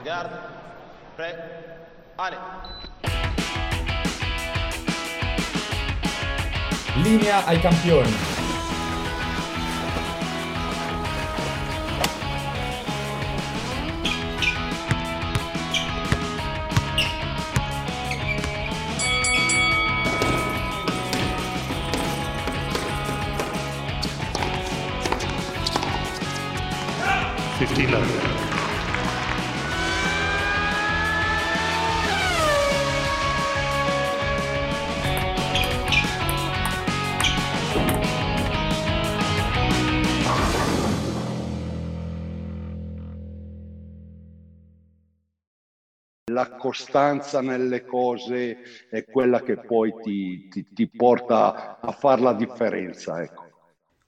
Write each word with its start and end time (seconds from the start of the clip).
En 0.00 0.04
garde. 0.04 0.30
Prêt. 1.16 1.34
Allez. 2.16 2.38
Linea 7.04 7.44
ai 7.46 7.60
campioni. 7.60 8.10
Fifteen 27.58 27.90
left. 27.90 28.19
La 46.40 46.56
costanza 46.56 47.42
nelle 47.42 47.84
cose 47.84 48.58
è 48.88 49.04
quella 49.04 49.42
che 49.42 49.56
poi 49.58 49.92
ti, 50.02 50.48
ti- 50.48 50.66
ti 50.72 50.88
porta 50.88 51.78
a 51.80 51.92
fare 51.92 52.22
la 52.22 52.32
differenza. 52.32 53.20
Ecco. 53.22 53.48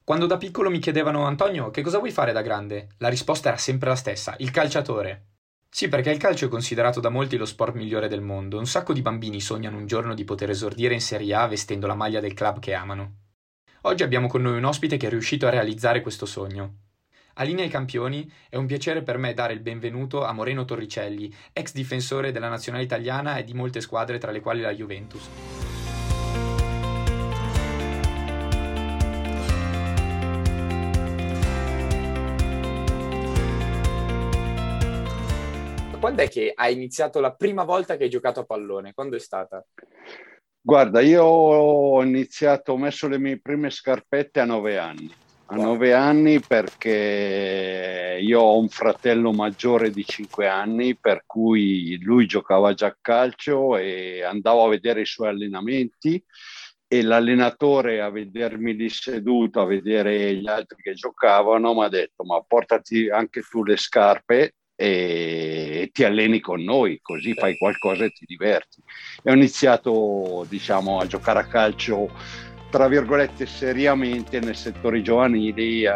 Quando 0.02 0.26
da 0.26 0.38
piccolo 0.38 0.70
mi 0.70 0.78
chiedevano 0.78 1.26
Antonio, 1.26 1.70
che 1.70 1.82
cosa 1.82 1.98
vuoi 1.98 2.10
fare 2.10 2.32
da 2.32 2.40
grande? 2.42 2.88
La 2.98 3.08
risposta 3.08 3.48
era 3.48 3.58
sempre 3.58 3.90
la 3.90 3.96
stessa, 3.96 4.34
il 4.38 4.50
calciatore. 4.50 5.26
Sì, 5.68 5.88
perché 5.88 6.10
il 6.10 6.18
calcio 6.18 6.46
è 6.46 6.48
considerato 6.48 7.00
da 7.00 7.08
molti 7.08 7.36
lo 7.36 7.46
sport 7.46 7.74
migliore 7.74 8.08
del 8.08 8.20
mondo. 8.20 8.58
Un 8.58 8.66
sacco 8.66 8.92
di 8.92 9.00
bambini 9.00 9.40
sognano 9.40 9.76
un 9.76 9.86
giorno 9.86 10.14
di 10.14 10.24
poter 10.24 10.50
esordire 10.50 10.94
in 10.94 11.00
Serie 11.00 11.34
A 11.34 11.46
vestendo 11.46 11.86
la 11.86 11.94
maglia 11.94 12.20
del 12.20 12.34
club 12.34 12.58
che 12.58 12.74
amano. 12.74 13.16
Oggi 13.82 14.02
abbiamo 14.02 14.26
con 14.28 14.42
noi 14.42 14.56
un 14.56 14.64
ospite 14.64 14.96
che 14.96 15.06
è 15.06 15.10
riuscito 15.10 15.46
a 15.46 15.50
realizzare 15.50 16.02
questo 16.02 16.26
sogno. 16.26 16.76
A 17.34 17.44
Linea 17.44 17.64
ai 17.64 17.70
Campioni 17.70 18.30
è 18.50 18.56
un 18.56 18.66
piacere 18.66 19.02
per 19.02 19.16
me 19.16 19.32
dare 19.32 19.54
il 19.54 19.60
benvenuto 19.60 20.22
a 20.22 20.32
Moreno 20.32 20.66
Torricelli, 20.66 21.34
ex 21.54 21.72
difensore 21.72 22.30
della 22.30 22.50
nazionale 22.50 22.84
italiana 22.84 23.38
e 23.38 23.44
di 23.44 23.54
molte 23.54 23.80
squadre 23.80 24.18
tra 24.18 24.30
le 24.30 24.40
quali 24.40 24.60
la 24.60 24.74
Juventus. 24.74 25.30
Quando 35.98 36.22
è 36.22 36.28
che 36.28 36.52
hai 36.54 36.74
iniziato 36.74 37.18
la 37.20 37.32
prima 37.32 37.64
volta 37.64 37.96
che 37.96 38.04
hai 38.04 38.10
giocato 38.10 38.40
a 38.40 38.44
pallone? 38.44 38.92
Quando 38.92 39.16
è 39.16 39.20
stata? 39.20 39.64
Guarda, 40.60 41.00
io 41.00 41.24
ho 41.24 42.02
iniziato, 42.02 42.72
ho 42.72 42.76
messo 42.76 43.08
le 43.08 43.18
mie 43.18 43.40
prime 43.40 43.70
scarpette 43.70 44.40
a 44.40 44.44
nove 44.44 44.76
anni. 44.76 45.21
A 45.52 45.54
nove 45.54 45.92
anni 45.92 46.40
perché 46.40 48.18
io 48.18 48.40
ho 48.40 48.58
un 48.58 48.70
fratello 48.70 49.32
maggiore 49.32 49.90
di 49.90 50.02
cinque 50.02 50.48
anni, 50.48 50.96
per 50.96 51.24
cui 51.26 52.00
lui 52.00 52.24
giocava 52.24 52.72
già 52.72 52.86
a 52.86 52.96
calcio 52.98 53.76
e 53.76 54.22
andavo 54.22 54.64
a 54.64 54.70
vedere 54.70 55.02
i 55.02 55.06
suoi 55.06 55.28
allenamenti 55.28 56.24
e 56.88 57.02
l'allenatore 57.02 58.00
a 58.00 58.08
vedermi 58.08 58.74
lì 58.74 58.88
seduto, 58.88 59.60
a 59.60 59.66
vedere 59.66 60.34
gli 60.36 60.48
altri 60.48 60.80
che 60.80 60.94
giocavano, 60.94 61.74
mi 61.74 61.84
ha 61.84 61.88
detto 61.88 62.24
ma 62.24 62.40
portati 62.40 63.10
anche 63.10 63.42
tu 63.42 63.62
le 63.62 63.76
scarpe 63.76 64.54
e 64.74 65.90
ti 65.92 66.02
alleni 66.02 66.40
con 66.40 66.62
noi, 66.62 66.98
così 67.02 67.34
fai 67.34 67.58
qualcosa 67.58 68.04
e 68.04 68.10
ti 68.10 68.24
diverti. 68.24 68.82
E 69.22 69.30
ho 69.30 69.34
iniziato, 69.34 70.46
diciamo, 70.48 70.98
a 70.98 71.06
giocare 71.06 71.40
a 71.40 71.46
calcio, 71.46 72.08
tra 72.72 72.88
virgolette, 72.88 73.44
seriamente 73.44 74.40
nel 74.40 74.56
settore 74.56 75.02
giovanili, 75.02 75.82
eh, 75.82 75.92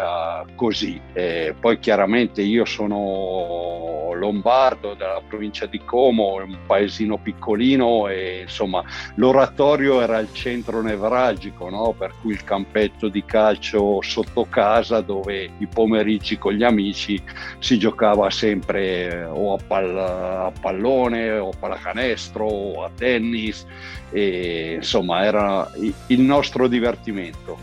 così. 0.54 1.00
E 1.14 1.54
poi 1.58 1.78
chiaramente 1.78 2.42
io 2.42 2.66
sono 2.66 4.12
lombardo 4.16 4.92
della 4.94 5.22
provincia 5.26 5.64
di 5.64 5.80
Como, 5.84 6.34
un 6.34 6.58
paesino 6.66 7.16
piccolino 7.18 8.08
e 8.08 8.40
insomma 8.42 8.82
l'oratorio 9.14 10.02
era 10.02 10.18
il 10.18 10.28
centro 10.32 10.82
nevralgico, 10.82 11.70
no? 11.70 11.94
per 11.96 12.12
cui 12.20 12.32
il 12.32 12.44
campetto 12.44 13.08
di 13.08 13.24
calcio 13.24 14.02
sotto 14.02 14.46
casa 14.48 15.00
dove 15.00 15.50
i 15.58 15.66
pomeriggi 15.66 16.38
con 16.38 16.52
gli 16.52 16.64
amici 16.64 17.22
si 17.58 17.78
giocava 17.78 18.30
sempre 18.30 19.10
eh, 19.10 19.24
o 19.24 19.54
a, 19.54 19.58
pal- 19.66 19.98
a 19.98 20.52
pallone 20.60 21.38
o 21.38 21.50
a 21.50 21.56
pallacanestro 21.58 22.44
o 22.44 22.84
a 22.84 22.90
tennis 22.94 23.66
e 24.10 24.74
insomma 24.76 25.24
era 25.24 25.70
il 26.06 26.20
nostro 26.20 26.65
divertimento. 26.68 27.56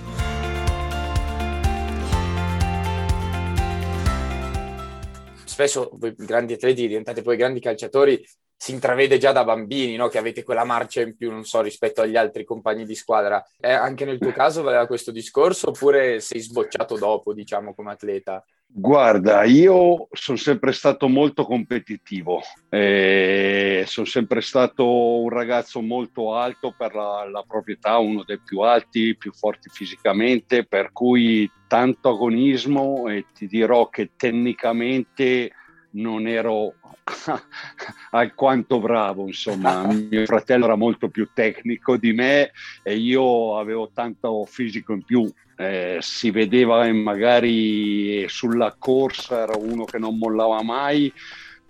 Spesso 5.46 5.92
voi 5.94 6.16
grandi 6.18 6.54
atleti 6.54 6.88
diventate 6.88 7.22
poi 7.22 7.38
grandi 7.38 7.60
calciatori, 7.60 8.26
si 8.64 8.72
intravede 8.72 9.18
già 9.18 9.34
da 9.34 9.44
bambini, 9.44 9.98
no? 9.98 10.08
Che 10.08 10.18
avete 10.18 10.42
quella 10.42 10.64
marcia 10.64 11.02
in 11.02 11.18
più, 11.18 11.30
non 11.30 11.44
so, 11.44 11.62
rispetto 11.62 12.02
agli 12.02 12.16
altri 12.16 12.46
compagni 12.46 12.86
di 12.86 12.96
squadra. 12.96 13.46
Eh, 13.60 13.70
anche 13.70 14.06
nel 14.06 14.20
tuo 14.20 14.32
caso 14.34 14.64
valeva 14.64 14.88
questo 14.88 15.12
discorso 15.12 15.70
oppure 15.70 16.22
sei 16.22 16.40
sbocciato 16.40 16.98
dopo, 16.98 17.34
diciamo, 17.34 17.76
come 17.76 17.92
atleta? 17.92 18.44
Guarda, 18.76 19.44
io 19.44 20.08
sono 20.14 20.36
sempre 20.36 20.72
stato 20.72 21.08
molto 21.08 21.46
competitivo, 21.46 22.42
eh, 22.70 23.84
sono 23.86 24.08
sempre 24.08 24.42
stato 24.42 25.22
un 25.22 25.30
ragazzo 25.30 25.80
molto 25.80 26.34
alto 26.34 26.74
per 26.76 26.96
la, 26.96 27.24
la 27.30 27.44
propria 27.48 27.76
età, 27.76 28.00
uno 28.00 28.24
dei 28.24 28.40
più 28.44 28.62
alti, 28.62 29.16
più 29.16 29.32
forti 29.32 29.70
fisicamente, 29.70 30.66
per 30.66 30.92
cui 30.92 31.48
tanto 31.68 32.10
agonismo 32.10 33.10
e 33.10 33.28
ti 33.32 33.46
dirò 33.46 33.90
che 33.90 34.14
tecnicamente 34.18 35.52
non 35.92 36.26
ero 36.26 36.74
alquanto 38.12 38.80
bravo, 38.80 39.28
insomma, 39.28 39.86
mio 39.94 40.26
fratello 40.26 40.66
era 40.66 40.76
molto 40.76 41.10
più 41.10 41.30
tecnico 41.32 41.98
di 41.98 42.14
me 42.14 42.52
e 42.82 42.96
io 42.96 43.60
avevo 43.60 43.92
tanto 43.94 44.46
fisico 44.46 44.94
in 44.94 45.04
più, 45.04 45.32
eh, 45.56 45.98
si 46.02 46.32
vedeva 46.32 46.86
e 46.86 46.92
magari 46.92 48.26
sulla 48.28 48.76
corsa 48.78 49.42
era 49.42 49.58
uno 49.58 49.86
che 49.86 49.98
non 49.98 50.18
mollava 50.18 50.62
mai, 50.64 51.12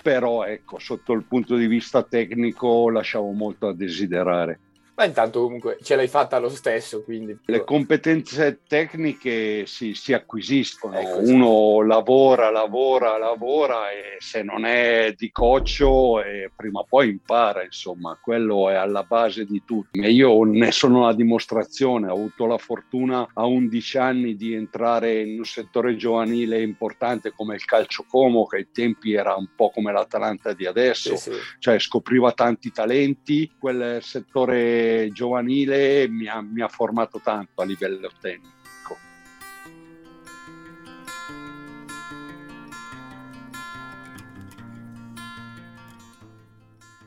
però 0.01 0.45
ecco, 0.45 0.79
sotto 0.79 1.13
il 1.13 1.23
punto 1.23 1.55
di 1.55 1.67
vista 1.67 2.03
tecnico 2.03 2.89
lasciavo 2.89 3.31
molto 3.31 3.67
a 3.67 3.73
desiderare. 3.73 4.59
Ma 4.95 5.05
intanto 5.05 5.41
comunque 5.41 5.79
ce 5.81 5.95
l'hai 5.95 6.07
fatta 6.07 6.37
lo 6.37 6.49
stesso, 6.49 7.03
quindi... 7.03 7.35
Le 7.45 7.63
competenze 7.63 8.59
tecniche 8.67 9.65
si, 9.65 9.95
si 9.95 10.13
acquisiscono, 10.13 10.99
Ecco, 10.99 11.25
sì. 11.25 11.31
uno 11.31 11.81
lavora, 11.81 12.51
lavora, 12.51 13.17
lavora 13.17 13.89
e 13.89 14.17
se 14.19 14.43
non 14.43 14.65
è 14.65 15.13
di 15.17 15.31
coccio 15.31 16.21
eh, 16.21 16.51
prima 16.55 16.81
o 16.81 16.85
poi 16.87 17.09
impara, 17.09 17.63
insomma, 17.63 18.17
quello 18.21 18.69
è 18.69 18.75
alla 18.75 19.01
base 19.03 19.45
di 19.45 19.63
tutto. 19.65 19.99
E 19.99 20.11
io 20.11 20.43
ne 20.43 20.71
sono 20.71 21.05
la 21.05 21.13
dimostrazione, 21.13 22.09
ho 22.09 22.13
avuto 22.13 22.45
la 22.45 22.59
fortuna 22.59 23.27
a 23.33 23.45
11 23.47 23.97
anni 23.97 24.35
di 24.35 24.53
entrare 24.53 25.21
in 25.21 25.39
un 25.39 25.45
settore 25.45 25.95
giovanile 25.95 26.61
importante 26.61 27.31
come 27.31 27.55
il 27.55 27.65
calcio 27.65 28.05
Como, 28.07 28.45
che 28.45 28.57
ai 28.57 28.67
tempi 28.71 29.13
era 29.13 29.33
un 29.33 29.47
po' 29.55 29.71
come 29.71 29.91
l'Atalanta 29.91 30.53
di 30.53 30.67
adesso, 30.67 31.15
Sì, 31.15 31.31
sì. 31.31 31.37
cioè 31.57 31.79
scopriva 31.79 32.31
tanti 32.31 32.71
talenti, 32.71 33.51
quel 33.57 33.97
settore 34.03 34.81
giovanile 35.11 36.07
mi 36.07 36.27
ha, 36.27 36.41
mi 36.41 36.61
ha 36.61 36.67
formato 36.67 37.19
tanto 37.23 37.61
a 37.61 37.65
livello 37.65 38.09
tecnico. 38.19 38.61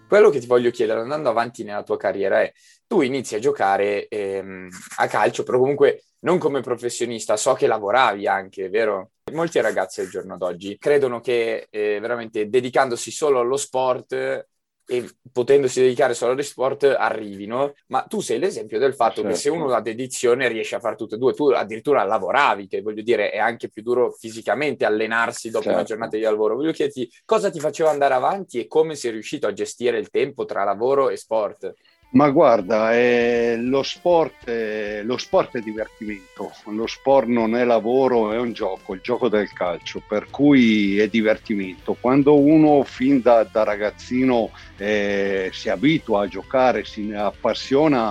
Quello 0.09 0.31
che 0.31 0.39
ti 0.39 0.47
voglio 0.47 0.71
chiedere, 0.71 1.01
andando 1.01 1.29
avanti 1.29 1.65
nella 1.65 1.83
tua 1.83 1.97
carriera, 1.97 2.41
è 2.41 2.53
tu 2.87 3.01
inizi 3.01 3.35
a 3.35 3.41
giocare 3.41 4.07
ehm, 4.07 4.69
a 4.99 5.07
calcio, 5.09 5.43
però 5.43 5.59
comunque 5.59 6.05
non 6.21 6.39
come 6.39 6.61
professionista, 6.61 7.37
so 7.37 7.55
che 7.55 7.67
lavoravi 7.67 8.27
anche, 8.29 8.69
vero? 8.69 9.11
Molti 9.33 9.61
ragazzi 9.61 10.01
al 10.01 10.09
giorno 10.09 10.37
d'oggi 10.37 10.79
credono 10.79 11.21
che 11.21 11.67
eh, 11.69 11.99
veramente 12.01 12.49
dedicandosi 12.49 13.11
solo 13.11 13.41
allo 13.41 13.57
sport 13.57 14.47
e 14.87 15.05
potendosi 15.33 15.81
dedicare 15.81 16.15
solo 16.15 16.33
allo 16.33 16.43
sport 16.43 16.85
arrivino, 16.85 17.75
ma 17.89 18.03
tu 18.03 18.21
sei 18.21 18.39
l'esempio 18.39 18.79
del 18.79 18.95
fatto 18.95 19.21
che 19.23 19.35
Certo. 19.35 19.41
se 19.41 19.51
uno 19.51 19.73
ha 19.75 19.81
dedizione 19.81 20.49
riesce 20.49 20.77
a 20.77 20.81
fare 20.81 20.97
tutte 20.97 21.17
e 21.17 21.19
due, 21.19 21.35
tu 21.35 21.49
addirittura 21.49 22.05
lavoravi, 22.05 22.69
che 22.69 22.83
voglio 22.83 23.03
dire 23.03 23.31
è 23.31 23.39
anche 23.39 23.69
più 23.69 23.83
duro 23.83 24.13
fisicamente 24.13 24.85
allenarsi 24.85 25.51
dopo 25.51 25.67
una 25.67 25.79
Certo. 25.79 25.91
giornata 25.91 26.17
di 26.17 26.23
lavoro. 26.23 26.55
Voglio 26.55 26.73
chiederti 26.73 27.11
cosa 27.25 27.51
ti 27.51 27.59
faceva 27.59 27.91
andare 27.91 28.15
avanti 28.15 28.61
e 28.61 28.67
come 28.69 28.95
sei 28.95 29.11
riuscito 29.11 29.47
a 29.47 29.53
gestire 29.53 29.99
il 29.99 30.11
tempo 30.11 30.45
tra 30.45 30.63
lavoro 30.65 31.11
e 31.11 31.17
sport. 31.17 31.75
Ma 32.09 32.31
guarda, 32.31 32.95
eh, 32.95 33.57
lo, 33.59 33.83
sport, 33.83 34.49
eh, 34.49 35.03
lo, 35.03 35.19
sport, 35.19 35.59
è 35.59 35.61
divertimento, 35.61 36.53
lo 36.67 36.87
sport 36.87 37.27
non 37.27 37.57
è 37.57 37.65
lavoro, 37.65 38.33
è 38.33 38.39
un 38.39 38.53
gioco, 38.53 38.95
il 38.95 39.01
gioco 39.03 39.29
del 39.29 39.53
calcio, 39.53 40.01
per 40.07 40.29
cui 40.31 40.99
è 40.99 41.09
divertimento. 41.09 41.97
Quando 42.01 42.39
uno 42.39 42.85
fin 42.85 43.21
da, 43.21 43.45
da 43.45 43.65
ragazzino 43.65 44.51
eh, 44.77 45.51
si 45.53 45.69
abitua 45.69 46.23
a 46.23 46.29
giocare, 46.29 46.85
si 46.85 47.13
appassiona 47.13 48.03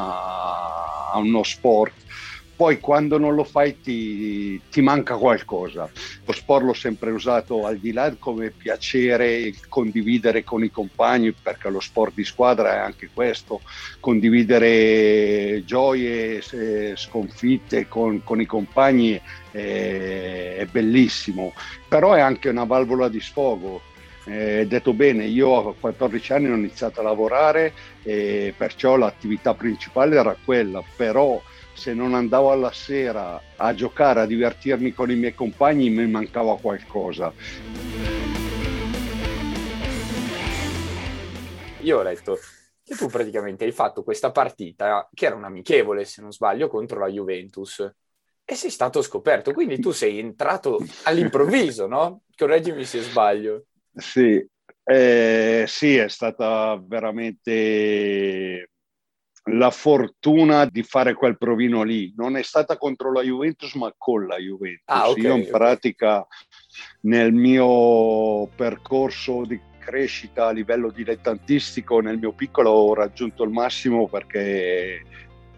a 1.12 1.18
uno 1.18 1.44
sport, 1.44 1.94
poi 2.56 2.80
quando 2.80 3.18
non 3.18 3.36
lo 3.36 3.44
fai 3.44 3.81
ti, 3.81 4.60
ti, 4.72 4.81
manca 4.81 5.16
qualcosa. 5.18 5.90
Lo 6.24 6.31
sport 6.31 6.63
l'ho 6.63 6.74
sempre 6.74 7.12
usato 7.12 7.66
al 7.66 7.78
di 7.78 7.92
là 7.92 8.16
come 8.18 8.52
piacere, 8.52 9.54
condividere 9.68 10.44
con 10.44 10.63
i 10.63 10.72
compagni, 10.72 11.34
perché 11.34 11.69
lo 11.69 11.81
sport 11.81 12.13
di 12.13 12.24
squadra 12.24 12.75
è 12.75 12.78
anche 12.78 13.10
questo, 13.13 13.62
condividere 14.00 15.63
gioie, 15.66 16.42
sconfitte 16.96 17.88
con, 17.88 18.24
con 18.24 18.40
i 18.40 18.46
compagni 18.46 19.19
è, 19.51 20.56
è 20.60 20.66
bellissimo, 20.72 21.54
però 21.90 22.13
è 22.13 22.22
anche 22.22 22.50
una 22.50 22.63
valvola 22.63 23.10
di 23.10 23.19
sfogo. 23.19 23.81
Eh, 24.28 24.66
detto 24.68 24.94
bene, 24.94 25.25
io 25.25 25.69
a 25.69 25.75
14 25.80 26.34
anni 26.34 26.50
ho 26.50 26.56
iniziato 26.56 27.00
a 27.00 27.04
lavorare 27.04 27.74
e 28.01 28.56
perciò 28.58 28.96
l'attività 28.96 29.54
principale 29.54 30.16
era 30.16 30.36
quella, 30.44 30.84
però 30.96 31.40
se 31.75 31.94
non 31.94 32.13
andavo 32.13 32.51
alla 32.51 32.72
sera 32.72 33.39
a 33.57 33.74
giocare, 33.74 34.22
a 34.22 34.25
divertirmi 34.25 34.94
con 34.94 35.12
i 35.12 35.16
miei 35.16 35.36
compagni, 35.36 35.89
mi 35.89 36.07
mancava 36.07 36.57
qualcosa. 36.57 37.33
Io 41.81 42.00
ho 42.00 42.01
letto 42.01 42.39
che 42.83 42.95
tu 42.95 43.07
praticamente 43.07 43.66
hai 43.66 43.72
fatto 43.72 44.04
questa 44.04 44.31
partita, 44.31 45.07
che 45.13 45.25
era 45.25 45.36
un 45.36 45.44
amichevole, 45.44 46.06
se 46.06 46.22
non 46.22 46.31
sbaglio, 46.31 46.68
contro 46.68 47.00
la 47.00 47.10
Juventus, 47.10 47.80
e 48.44 48.56
sei 48.56 48.69
stato 48.69 49.01
scoperto. 49.01 49.54
Quindi 49.54 49.80
tu 49.80 49.92
sei 49.92 50.19
entrato 50.19 50.80
all'improvviso, 51.04 51.88
no? 51.88 52.22
Correggimi 52.36 52.86
se 52.86 53.01
sbaglio. 53.01 53.66
Sì, 53.94 54.44
eh, 54.83 55.66
sì, 55.68 55.95
è 55.98 56.07
stata 56.07 56.80
veramente 56.81 58.69
la 59.51 59.69
fortuna 59.69 60.65
di 60.65 60.83
fare 60.83 61.13
quel 61.13 61.38
provino 61.38 61.83
lì. 61.83 62.13
Non 62.15 62.36
è 62.36 62.42
stata 62.42 62.77
contro 62.77 63.12
la 63.12 63.21
Juventus, 63.21 63.74
ma 63.75 63.94
con 63.97 64.25
la 64.25 64.38
Juventus. 64.38 64.83
Ah, 64.86 65.09
okay, 65.09 65.24
Io 65.24 65.36
in 65.36 65.47
pratica 65.50 66.25
nel 67.01 67.33
mio 67.33 68.47
percorso 68.56 69.44
di 69.45 69.59
crescita 69.80 70.47
a 70.47 70.51
livello 70.51 70.89
dilettantistico, 70.89 72.00
nel 72.00 72.18
mio 72.18 72.33
piccolo 72.33 72.71
ho 72.71 72.94
raggiunto 72.95 73.44
il 73.44 73.51
massimo 73.51 74.07
perché 74.07 75.03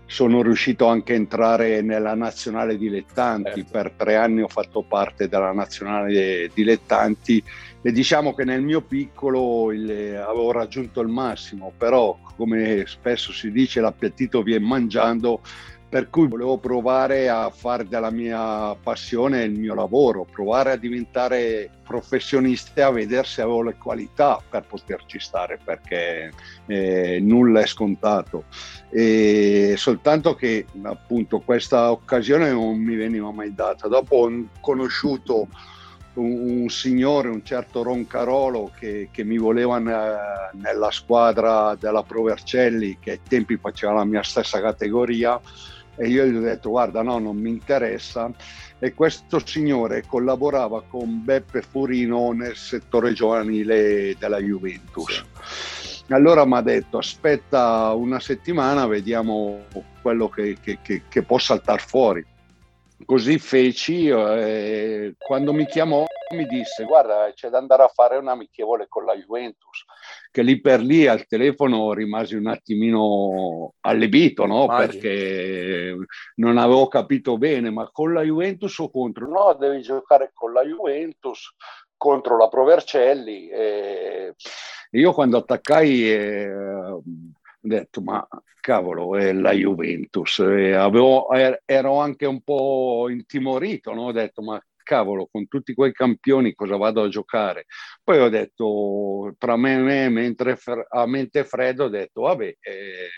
sono 0.07 0.41
riuscito 0.41 0.87
anche 0.87 1.13
a 1.13 1.17
entrare 1.17 1.81
nella 1.81 2.15
nazionale 2.15 2.77
dilettanti. 2.77 3.61
Certo. 3.61 3.71
Per 3.71 3.91
tre 3.91 4.15
anni 4.15 4.41
ho 4.41 4.47
fatto 4.47 4.81
parte 4.81 5.27
della 5.27 5.51
nazionale 5.51 6.49
dilettanti 6.53 7.43
e 7.81 7.91
diciamo 7.91 8.33
che 8.33 8.43
nel 8.43 8.63
mio 8.63 8.81
piccolo 8.81 9.71
il, 9.71 9.89
avevo 10.15 10.51
raggiunto 10.51 11.01
il 11.01 11.09
massimo, 11.09 11.71
però 11.77 12.17
come 12.35 12.85
spesso 12.87 13.31
si 13.31 13.51
dice 13.51 13.81
l'appetito 13.81 14.41
viene 14.41 14.65
mangiando, 14.65 15.41
per 15.89 16.09
cui 16.09 16.27
volevo 16.27 16.57
provare 16.57 17.29
a 17.29 17.49
fare 17.49 17.87
della 17.87 18.11
mia 18.11 18.75
passione 18.75 19.43
il 19.43 19.57
mio 19.57 19.73
lavoro, 19.73 20.27
provare 20.29 20.71
a 20.71 20.75
diventare 20.75 21.69
professionista 21.81 22.81
e 22.81 22.83
a 22.83 22.91
vedere 22.91 23.25
se 23.25 23.41
avevo 23.41 23.63
le 23.63 23.77
qualità 23.77 24.41
per 24.49 24.65
poterci 24.65 25.17
stare, 25.17 25.57
perché 25.63 26.33
eh, 26.65 27.19
nulla 27.21 27.61
è 27.61 27.65
scontato. 27.65 28.43
E 28.89 29.75
soltanto 29.77 30.35
che 30.35 30.65
appunto 30.81 31.39
questa 31.39 31.89
occasione 31.89 32.51
non 32.51 32.77
mi 32.77 32.95
veniva 32.95 33.31
mai 33.31 33.55
data. 33.55 33.87
Dopo 33.87 34.17
ho 34.17 34.45
conosciuto 34.59 35.47
un, 36.15 36.61
un, 36.63 36.69
signore, 36.69 37.29
un 37.29 37.45
certo 37.45 37.81
Roncarolo 37.83 38.71
che, 38.77 39.07
che 39.09 39.23
mi 39.23 39.37
voleva 39.37 39.77
ne, 39.77 40.15
nella 40.53 40.91
squadra 40.91 41.75
della 41.79 42.03
Provercelli 42.03 42.97
che 42.99 43.11
ai 43.11 43.21
tempi 43.25 43.55
faceva 43.55 43.93
la 43.93 44.05
mia 44.05 44.23
stessa 44.23 44.59
categoria 44.59 45.39
e 45.97 46.07
io 46.07 46.25
gli 46.25 46.35
ho 46.35 46.41
detto 46.41 46.69
guarda 46.69 47.01
no 47.01 47.17
non 47.17 47.35
mi 47.35 47.49
interessa 47.49 48.31
e 48.79 48.93
questo 48.93 49.43
signore 49.43 50.03
collaborava 50.05 50.83
con 50.87 51.23
Beppe 51.23 51.61
Furino 51.61 52.31
nel 52.31 52.55
settore 52.55 53.13
giovanile 53.13 54.15
della 54.19 54.39
Juventus. 54.39 55.25
Sì. 55.41 56.13
Allora 56.13 56.45
mi 56.45 56.55
ha 56.55 56.61
detto 56.61 56.99
aspetta 56.99 57.91
una 57.93 58.19
settimana, 58.19 58.85
vediamo 58.85 59.65
quello 60.01 60.29
che, 60.29 60.57
che, 60.61 60.79
che, 60.81 61.03
che 61.09 61.21
può 61.23 61.37
saltare 61.37 61.81
fuori. 61.85 62.25
Così 63.05 63.37
feci, 63.39 64.07
eh, 64.07 65.15
quando 65.17 65.53
mi 65.53 65.65
chiamò 65.65 66.05
mi 66.35 66.45
disse 66.45 66.83
guarda 66.83 67.31
c'è 67.33 67.49
da 67.49 67.57
andare 67.57 67.83
a 67.83 67.87
fare 67.87 68.17
un 68.17 68.27
amichevole 68.27 68.87
con 68.89 69.05
la 69.05 69.15
Juventus, 69.15 69.85
che 70.31 70.41
lì 70.41 70.59
per 70.59 70.81
lì 70.81 71.07
al 71.07 71.25
telefono 71.25 71.93
rimasi 71.93 72.35
un 72.35 72.47
attimino 72.47 73.73
allibito, 73.81 74.45
no? 74.45 74.67
perché 74.67 75.95
non 76.35 76.57
avevo 76.57 76.87
capito 76.87 77.37
bene, 77.37 77.69
ma 77.69 77.89
con 77.91 78.13
la 78.13 78.23
Juventus 78.23 78.77
o 78.79 78.89
contro? 78.89 79.27
No, 79.27 79.53
devi 79.53 79.81
giocare 79.81 80.31
con 80.33 80.53
la 80.53 80.63
Juventus 80.63 81.55
contro 81.95 82.37
la 82.37 82.47
Provercelli. 82.47 83.49
E 83.49 84.35
io 84.91 85.13
quando 85.13 85.37
attaccai 85.37 86.11
eh, 86.11 86.51
ho 86.53 87.01
detto 87.59 88.01
ma 88.01 88.27
cavolo, 88.59 89.15
è 89.15 89.31
la 89.33 89.51
Juventus. 89.51 90.39
E 90.39 90.73
avevo, 90.73 91.31
er, 91.31 91.61
ero 91.65 91.99
anche 91.99 92.25
un 92.25 92.41
po' 92.41 93.07
intimorito, 93.09 93.93
no? 93.93 94.07
ho 94.07 94.11
detto 94.11 94.41
ma 94.41 94.61
cavolo, 94.87 95.27
con 95.29 95.47
tutti 95.49 95.73
quei 95.73 95.91
campioni 95.91 96.53
cosa 96.53 96.77
vado 96.77 97.03
a 97.03 97.09
giocare? 97.09 97.65
Poi 98.01 98.19
ho 98.19 98.29
detto, 98.29 99.35
tra 99.37 99.57
me 99.57 99.73
e 99.73 99.77
me, 99.79 100.09
mentre 100.09 100.57
a 100.89 101.05
mente 101.05 101.43
fredda, 101.43 101.83
ho 101.83 101.89
detto, 101.89 102.21
vabbè, 102.21 102.55
eh, 102.61 103.09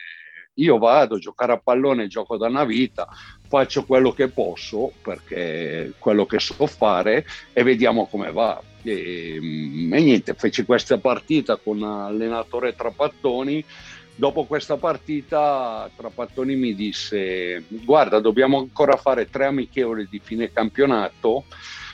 io 0.55 0.77
vado 0.79 1.15
a 1.15 1.19
giocare 1.19 1.53
a 1.53 1.61
pallone, 1.63 2.07
gioco 2.07 2.35
da 2.35 2.47
una 2.47 2.65
vita, 2.65 3.07
faccio 3.47 3.85
quello 3.85 4.11
che 4.11 4.29
posso, 4.29 4.91
perché 5.01 5.93
quello 5.99 6.25
che 6.25 6.39
so 6.39 6.65
fare, 6.65 7.25
e 7.53 7.61
vediamo 7.63 8.07
come 8.07 8.31
va. 8.31 8.61
E, 8.81 9.37
mm, 9.39 9.93
e 9.93 10.01
niente, 10.01 10.33
feci 10.33 10.65
questa 10.65 10.97
partita 10.97 11.57
con 11.57 11.79
l'allenatore 11.79 12.75
Trapattoni 12.75 13.63
Dopo 14.19 14.43
questa 14.43 14.75
partita 14.75 15.89
Trapattoni 15.95 16.57
mi 16.57 16.75
disse 16.75 17.63
guarda 17.69 18.19
dobbiamo 18.19 18.57
ancora 18.57 18.97
fare 18.97 19.29
tre 19.29 19.45
amichevoli 19.45 20.09
di 20.09 20.19
fine 20.21 20.51
campionato, 20.51 21.45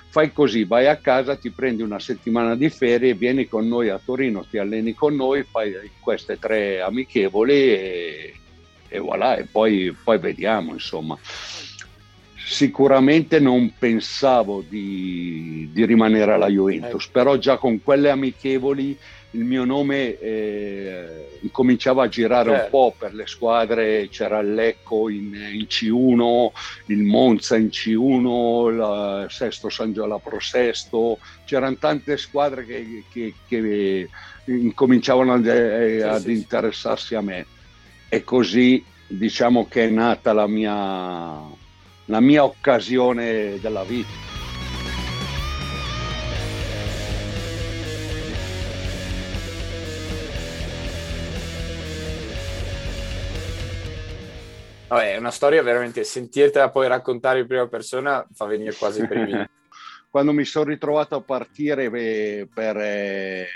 fai 0.10 0.33
così, 0.33 0.63
vai 0.63 0.88
a 0.88 0.95
casa, 0.95 1.36
ti 1.36 1.51
prendi 1.51 1.83
una 1.83 2.00
settimana 2.00 2.56
di 2.56 2.68
ferie, 2.69 3.13
vieni 3.13 3.48
con 3.48 3.68
noi 3.68 3.89
a 3.89 4.01
Torino, 4.04 4.44
ti 4.50 4.57
alleni 4.57 4.95
con 4.95 5.13
noi, 5.13 5.44
fai 5.44 5.76
queste 6.00 6.40
tre 6.40 6.81
amichevoli 6.81 7.54
e, 7.54 8.33
e 8.88 8.97
voilà, 8.97 9.35
e 9.35 9.44
poi, 9.44 9.95
poi 10.04 10.18
vediamo 10.18 10.73
insomma. 10.73 11.16
Sicuramente 12.44 13.40
non 13.40 13.71
pensavo 13.78 14.64
di, 14.68 15.69
di 15.71 15.85
rimanere 15.85 16.33
alla 16.33 16.50
Juventus, 16.50 17.07
però 17.07 17.38
già 17.38 17.57
con 17.57 17.83
quelle 17.83 18.09
amichevoli 18.09 18.97
il 19.35 19.44
mio 19.44 19.65
nome 19.65 20.18
eh, 20.18 21.39
cominciava 21.51 22.04
a 22.04 22.07
girare 22.07 22.49
certo. 22.49 22.63
un 22.63 22.69
po' 22.69 22.95
per 22.97 23.13
le 23.13 23.27
squadre, 23.27 24.07
c'era 24.09 24.39
il 24.39 24.54
Lecco 24.54 25.09
in, 25.09 25.35
in 25.54 25.65
C1, 25.69 26.51
il 26.87 27.04
Monza 27.04 27.57
in 27.57 27.68
C1, 27.68 28.69
il 28.71 29.25
Sesto 29.30 29.69
San 29.69 29.94
Giolo 29.94 30.19
Pro 30.19 30.39
Sesto, 30.39 31.19
c'erano 31.45 31.75
tante 31.77 32.18
squadre 32.18 32.65
che, 32.65 33.04
che, 33.11 33.33
che 33.47 34.09
incominciavano 34.45 35.33
ad, 35.33 35.45
eh, 35.45 35.97
sì, 35.99 36.07
ad 36.07 36.21
sì, 36.21 36.31
interessarsi 36.31 37.07
sì. 37.07 37.15
a 37.15 37.21
me 37.21 37.45
e 38.09 38.23
così 38.23 38.83
diciamo 39.07 39.68
che 39.68 39.85
è 39.85 39.89
nata 39.89 40.33
la 40.33 40.47
mia, 40.47 41.42
la 42.06 42.19
mia 42.19 42.44
occasione 42.44 43.59
della 43.59 43.83
vita. 43.83 44.34
Vabbè, 54.87 55.13
è 55.13 55.18
una 55.18 55.31
storia 55.31 55.63
veramente, 55.63 56.04
sentirtela 56.04 56.69
poi 56.69 56.87
raccontare 56.87 57.39
in 57.39 57.47
prima 57.47 57.68
persona 57.68 58.23
fa 58.31 58.45
venire 58.45 58.75
quasi 58.75 59.01
i 59.01 59.07
brividi. 59.07 59.44
Quando 60.11 60.31
mi 60.31 60.45
sono 60.45 60.65
ritrovato 60.65 61.15
a 61.15 61.21
partire 61.21 61.89
per 61.89 62.77
eh, 62.77 63.47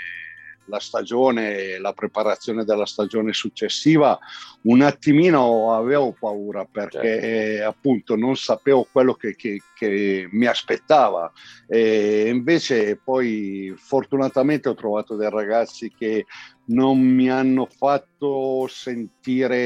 la 0.66 0.80
stagione, 0.80 1.78
la 1.78 1.92
preparazione 1.92 2.64
della 2.64 2.84
stagione 2.84 3.32
successiva, 3.32 4.18
un 4.62 4.82
attimino 4.82 5.72
avevo 5.72 6.12
paura 6.18 6.64
perché 6.64 7.20
certo. 7.20 7.68
appunto 7.68 8.16
non 8.16 8.36
sapevo 8.36 8.86
quello 8.90 9.14
che, 9.14 9.36
che, 9.36 9.60
che 9.74 10.28
mi 10.32 10.46
aspettava. 10.46 11.30
E 11.68 12.28
invece 12.28 13.00
poi 13.02 13.72
fortunatamente 13.76 14.68
ho 14.68 14.74
trovato 14.74 15.14
dei 15.14 15.30
ragazzi 15.30 15.92
che 15.96 16.26
non 16.66 16.98
mi 16.98 17.30
hanno 17.30 17.66
fatto 17.66 18.66
sentire 18.68 19.58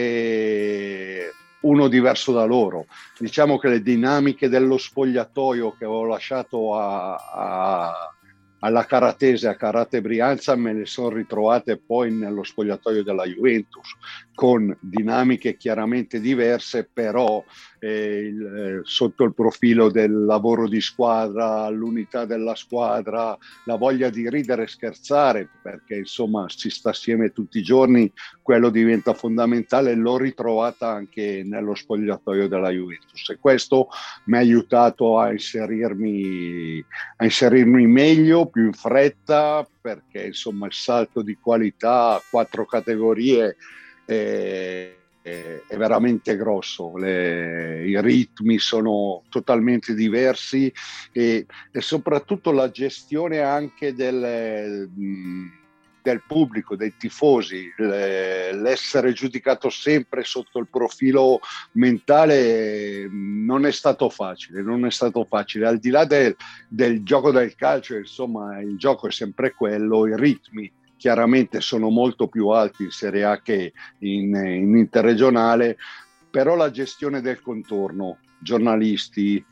uno 1.64 1.88
diverso 1.88 2.32
da 2.32 2.44
loro. 2.44 2.86
Diciamo 3.18 3.58
che 3.58 3.68
le 3.68 3.82
dinamiche 3.82 4.48
dello 4.48 4.78
spogliatoio 4.78 5.74
che 5.76 5.84
avevo 5.84 6.04
lasciato 6.04 6.76
a, 6.76 7.14
a 7.14 8.13
alla 8.64 8.86
Caratese, 8.86 9.46
a 9.46 9.56
Karate 9.56 10.00
Brianza, 10.00 10.56
me 10.56 10.72
le 10.72 10.86
sono 10.86 11.10
ritrovate 11.10 11.76
poi 11.76 12.10
nello 12.10 12.42
spogliatoio 12.42 13.02
della 13.02 13.26
Juventus, 13.26 13.94
con 14.34 14.74
dinamiche 14.80 15.58
chiaramente 15.58 16.18
diverse, 16.18 16.88
però 16.90 17.44
eh, 17.78 18.18
il, 18.20 18.46
eh, 18.46 18.80
sotto 18.84 19.24
il 19.24 19.34
profilo 19.34 19.90
del 19.90 20.24
lavoro 20.24 20.66
di 20.66 20.80
squadra, 20.80 21.68
l'unità 21.68 22.24
della 22.24 22.54
squadra, 22.54 23.36
la 23.66 23.76
voglia 23.76 24.08
di 24.08 24.30
ridere 24.30 24.62
e 24.62 24.68
scherzare, 24.68 25.48
perché 25.62 25.96
insomma 25.96 26.46
si 26.48 26.70
sta 26.70 26.90
assieme 26.90 27.32
tutti 27.32 27.58
i 27.58 27.62
giorni, 27.62 28.10
quello 28.40 28.70
diventa 28.70 29.12
fondamentale, 29.12 29.94
l'ho 29.94 30.16
ritrovata 30.16 30.88
anche 30.88 31.42
nello 31.44 31.74
spogliatoio 31.74 32.48
della 32.48 32.70
Juventus. 32.70 33.28
E 33.28 33.38
questo 33.38 33.88
mi 34.24 34.36
ha 34.36 34.40
aiutato 34.40 35.18
a 35.18 35.30
inserirmi, 35.30 36.82
a 37.18 37.24
inserirmi 37.24 37.86
meglio, 37.86 38.46
più 38.54 38.66
in 38.66 38.72
fretta, 38.72 39.66
perché 39.80 40.26
insomma 40.26 40.66
il 40.66 40.72
salto 40.72 41.22
di 41.22 41.36
qualità 41.40 42.14
a 42.14 42.22
quattro 42.30 42.64
categorie 42.64 43.56
è, 44.04 44.94
è 45.20 45.76
veramente 45.76 46.36
grosso, 46.36 46.96
Le, 46.96 47.84
i 47.84 48.00
ritmi 48.00 48.58
sono 48.58 49.24
totalmente 49.28 49.92
diversi 49.94 50.72
e, 51.10 51.46
e 51.72 51.80
soprattutto 51.80 52.52
la 52.52 52.70
gestione 52.70 53.40
anche 53.40 53.92
del, 53.92 54.88
del 56.04 56.22
pubblico, 56.26 56.76
dei 56.76 56.98
tifosi, 56.98 57.72
l'essere 57.78 59.14
giudicato 59.14 59.70
sempre 59.70 60.22
sotto 60.22 60.58
il 60.58 60.68
profilo 60.70 61.40
mentale 61.72 63.08
non 63.10 63.64
è 63.64 63.72
stato 63.72 64.10
facile, 64.10 64.60
non 64.60 64.84
è 64.84 64.90
stato 64.90 65.24
facile. 65.24 65.66
Al 65.66 65.78
di 65.78 65.88
là 65.88 66.04
del, 66.04 66.36
del 66.68 67.02
gioco 67.02 67.30
del 67.30 67.54
calcio, 67.54 67.96
insomma, 67.96 68.60
il 68.60 68.76
gioco 68.76 69.08
è 69.08 69.10
sempre 69.10 69.54
quello, 69.54 70.06
i 70.06 70.14
ritmi 70.14 70.70
chiaramente 70.98 71.62
sono 71.62 71.88
molto 71.88 72.28
più 72.28 72.48
alti 72.48 72.84
in 72.84 72.90
Serie 72.90 73.24
A 73.24 73.40
che 73.40 73.72
in, 74.00 74.34
in 74.34 74.76
interregionale, 74.76 75.78
però 76.30 76.54
la 76.54 76.70
gestione 76.70 77.22
del 77.22 77.40
contorno, 77.40 78.18
giornalisti, 78.38 79.42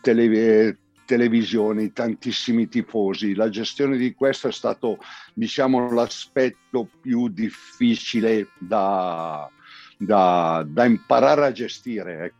tele, 0.00 0.76
televisioni, 1.10 1.92
tantissimi 1.92 2.68
tifosi, 2.68 3.34
la 3.34 3.48
gestione 3.48 3.96
di 3.96 4.14
questo 4.14 4.46
è 4.46 4.52
stato 4.52 4.98
diciamo, 5.34 5.92
l'aspetto 5.92 6.88
più 7.00 7.26
difficile 7.26 8.50
da, 8.56 9.50
da, 9.98 10.64
da 10.64 10.84
imparare 10.84 11.46
a 11.46 11.50
gestire. 11.50 12.24
Ecco. 12.26 12.38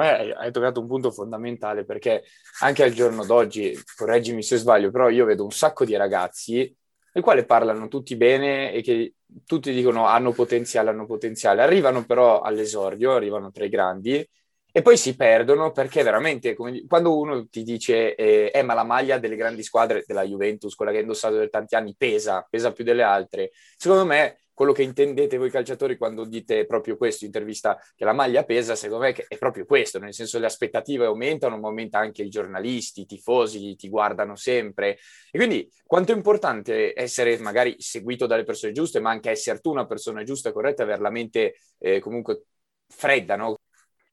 Hai 0.00 0.50
toccato 0.50 0.80
un 0.80 0.86
punto 0.86 1.10
fondamentale 1.10 1.84
perché 1.84 2.24
anche 2.60 2.82
al 2.82 2.92
giorno 2.92 3.26
d'oggi, 3.26 3.78
correggimi 3.94 4.42
se 4.42 4.56
sbaglio, 4.56 4.90
però 4.90 5.10
io 5.10 5.26
vedo 5.26 5.44
un 5.44 5.52
sacco 5.52 5.84
di 5.84 5.94
ragazzi 5.96 6.74
i 7.18 7.22
quali 7.22 7.44
parlano 7.46 7.88
tutti 7.88 8.16
bene 8.16 8.72
e 8.72 8.82
che 8.82 9.14
tutti 9.44 9.72
dicono 9.72 10.06
hanno 10.06 10.32
potenziale, 10.32 10.90
hanno 10.90 11.06
potenziale, 11.06 11.62
arrivano 11.62 12.04
però 12.04 12.40
all'esordio, 12.40 13.14
arrivano 13.14 13.50
tra 13.50 13.64
i 13.64 13.68
grandi 13.68 14.28
e 14.76 14.82
poi 14.82 14.98
si 14.98 15.16
perdono 15.16 15.72
perché 15.72 16.02
veramente 16.02 16.52
come, 16.52 16.84
quando 16.86 17.16
uno 17.16 17.48
ti 17.48 17.62
dice 17.62 18.14
eh, 18.14 18.50
eh, 18.52 18.62
ma 18.62 18.74
la 18.74 18.84
maglia 18.84 19.16
delle 19.18 19.34
grandi 19.34 19.62
squadre 19.62 20.04
della 20.06 20.22
Juventus, 20.22 20.74
quella 20.74 20.90
che 20.90 20.98
hai 20.98 21.02
indossato 21.04 21.36
per 21.36 21.48
tanti 21.48 21.76
anni, 21.76 21.94
pesa, 21.96 22.46
pesa 22.46 22.72
più 22.72 22.84
delle 22.84 23.02
altre, 23.02 23.52
secondo 23.78 24.04
me 24.04 24.40
quello 24.52 24.72
che 24.72 24.82
intendete 24.82 25.38
voi 25.38 25.48
calciatori 25.48 25.96
quando 25.96 26.26
dite 26.26 26.66
proprio 26.66 26.98
questo, 26.98 27.24
intervista 27.24 27.78
che 27.94 28.04
la 28.04 28.12
maglia 28.12 28.44
pesa, 28.44 28.74
secondo 28.74 29.04
me 29.04 29.14
è 29.14 29.38
proprio 29.38 29.64
questo, 29.64 29.98
nel 29.98 30.12
senso 30.12 30.38
le 30.38 30.44
aspettative 30.44 31.06
aumentano, 31.06 31.58
ma 31.58 31.68
aumenta 31.68 31.98
anche 31.98 32.22
i 32.22 32.28
giornalisti, 32.28 33.00
i 33.00 33.06
tifosi, 33.06 33.76
ti 33.76 33.88
guardano 33.88 34.36
sempre. 34.36 34.98
E 35.30 35.38
quindi 35.38 35.66
quanto 35.86 36.12
è 36.12 36.14
importante 36.14 36.92
essere 36.94 37.38
magari 37.38 37.76
seguito 37.78 38.26
dalle 38.26 38.44
persone 38.44 38.72
giuste, 38.72 39.00
ma 39.00 39.08
anche 39.08 39.30
essere 39.30 39.58
tu 39.60 39.70
una 39.70 39.86
persona 39.86 40.22
giusta 40.22 40.50
e 40.50 40.52
corretta, 40.52 40.82
avere 40.82 41.00
la 41.00 41.10
mente 41.10 41.54
eh, 41.78 41.98
comunque 41.98 42.44
fredda, 42.88 43.36
no? 43.36 43.56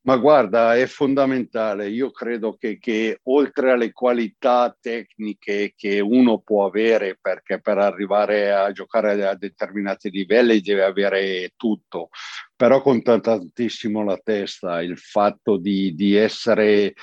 Ma 0.05 0.17
guarda, 0.17 0.75
è 0.75 0.85
fondamentale. 0.85 1.87
Io 1.87 2.11
credo 2.11 2.57
che, 2.57 2.77
che, 2.77 3.19
oltre 3.23 3.71
alle 3.71 3.93
qualità 3.93 4.75
tecniche 4.77 5.73
che 5.77 6.01
uno 6.01 6.39
può 6.39 6.65
avere, 6.65 7.17
perché 7.21 7.61
per 7.61 7.77
arrivare 7.77 8.51
a 8.51 8.69
giocare 8.73 9.25
a 9.25 9.33
determinati 9.35 10.09
livelli 10.09 10.59
deve 10.59 10.83
avere 10.83 11.53
tutto, 11.55 12.09
però 12.53 12.81
conta 12.81 13.17
tantissimo 13.21 14.03
la 14.03 14.19
testa, 14.21 14.81
il 14.81 14.97
fatto 14.97 15.55
di, 15.55 15.95
di 15.95 16.15
essere 16.15 16.93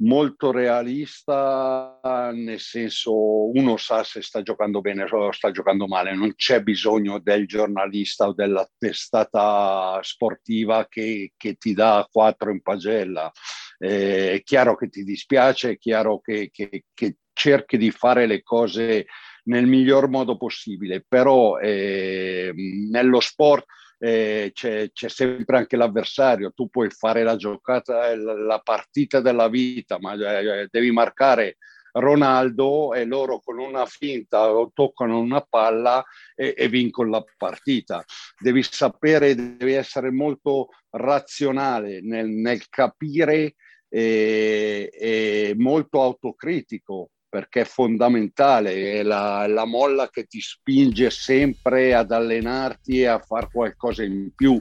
molto 0.00 0.50
realista, 0.50 1.98
nel 2.32 2.60
senso 2.60 3.50
uno 3.50 3.76
sa 3.76 4.02
se 4.04 4.22
sta 4.22 4.42
giocando 4.42 4.80
bene 4.80 5.04
o 5.04 5.32
sta 5.32 5.50
giocando 5.50 5.86
male, 5.86 6.14
non 6.14 6.34
c'è 6.34 6.62
bisogno 6.62 7.18
del 7.18 7.46
giornalista 7.46 8.28
o 8.28 8.32
della 8.32 8.68
testata 8.78 9.98
sportiva 10.02 10.86
che, 10.88 11.32
che 11.36 11.54
ti 11.54 11.74
dà 11.74 12.06
quattro 12.10 12.50
in 12.50 12.62
pagella. 12.62 13.30
Eh, 13.78 14.32
è 14.32 14.42
chiaro 14.42 14.76
che 14.76 14.88
ti 14.88 15.04
dispiace, 15.04 15.70
è 15.70 15.78
chiaro 15.78 16.20
che, 16.20 16.50
che, 16.52 16.84
che 16.94 17.16
cerchi 17.32 17.76
di 17.76 17.90
fare 17.90 18.26
le 18.26 18.42
cose 18.42 19.06
nel 19.44 19.66
miglior 19.66 20.08
modo 20.08 20.36
possibile, 20.36 21.04
però 21.06 21.58
eh, 21.58 22.52
nello 22.54 23.20
sport 23.20 23.64
eh, 24.02 24.50
c'è, 24.54 24.90
c'è, 24.92 25.08
sempre 25.10 25.58
anche 25.58 25.76
l'avversario, 25.76 26.52
tu 26.52 26.68
puoi 26.70 26.88
fare 26.90 27.22
la 27.22 27.36
giocata, 27.36 28.16
la 28.16 28.58
partita 28.60 29.20
della 29.20 29.48
vita, 29.48 29.98
ma 30.00 30.14
eh, 30.14 30.68
devi 30.70 30.90
marcare 30.90 31.58
Ronaldo 31.92 32.94
e 32.94 33.04
loro 33.04 33.40
con 33.40 33.58
una 33.58 33.84
finta 33.84 34.48
toccano 34.72 35.18
una 35.18 35.40
palla 35.40 36.02
e, 36.34 36.54
e 36.56 36.68
vincono 36.68 37.10
la 37.10 37.24
partita. 37.36 38.02
Devi 38.38 38.62
sapere, 38.62 39.34
devi 39.34 39.72
essere 39.72 40.10
molto 40.10 40.68
razionale 40.90 42.00
nel, 42.00 42.28
nel 42.28 42.68
capire 42.68 43.54
e, 43.88 44.88
e 44.92 45.54
molto 45.58 46.00
autocritico 46.00 47.10
perché 47.30 47.60
è 47.60 47.64
fondamentale, 47.64 48.98
è 48.98 49.02
la, 49.04 49.46
la, 49.46 49.64
molla 49.64 50.10
che 50.10 50.24
ti 50.24 50.40
spinge 50.40 51.10
sempre 51.10 51.94
ad 51.94 52.10
allenarti 52.10 53.00
e 53.00 53.06
a 53.06 53.20
fare 53.20 53.48
qualcosa 53.52 54.02
in 54.02 54.30
più. 54.34 54.60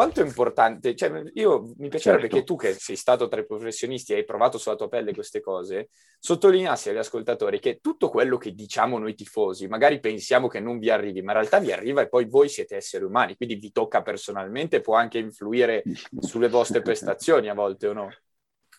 Quanto 0.00 0.22
è 0.22 0.24
importante, 0.24 0.96
cioè 0.96 1.24
io 1.34 1.74
mi 1.76 1.90
piacerebbe 1.90 2.22
certo. 2.22 2.36
che 2.36 2.44
tu 2.44 2.56
che 2.56 2.72
sei 2.72 2.96
stato 2.96 3.28
tra 3.28 3.38
i 3.38 3.44
professionisti 3.44 4.14
e 4.14 4.16
hai 4.16 4.24
provato 4.24 4.56
sulla 4.56 4.74
tua 4.74 4.88
pelle 4.88 5.12
queste 5.12 5.42
cose, 5.42 5.90
sottolineassi 6.18 6.88
agli 6.88 6.96
ascoltatori 6.96 7.58
che 7.58 7.80
tutto 7.82 8.08
quello 8.08 8.38
che 8.38 8.54
diciamo 8.54 8.96
noi 8.96 9.14
tifosi, 9.14 9.68
magari 9.68 10.00
pensiamo 10.00 10.48
che 10.48 10.58
non 10.58 10.78
vi 10.78 10.88
arrivi, 10.88 11.20
ma 11.20 11.32
in 11.32 11.38
realtà 11.40 11.58
vi 11.58 11.70
arriva 11.70 12.00
e 12.00 12.08
poi 12.08 12.24
voi 12.24 12.48
siete 12.48 12.76
esseri 12.76 13.04
umani, 13.04 13.36
quindi 13.36 13.56
vi 13.56 13.72
tocca 13.72 14.00
personalmente, 14.00 14.80
può 14.80 14.94
anche 14.94 15.18
influire 15.18 15.82
sulle 16.18 16.48
vostre 16.48 16.80
prestazioni 16.80 17.50
a 17.50 17.54
volte 17.54 17.88
o 17.88 17.92
no? 17.92 18.08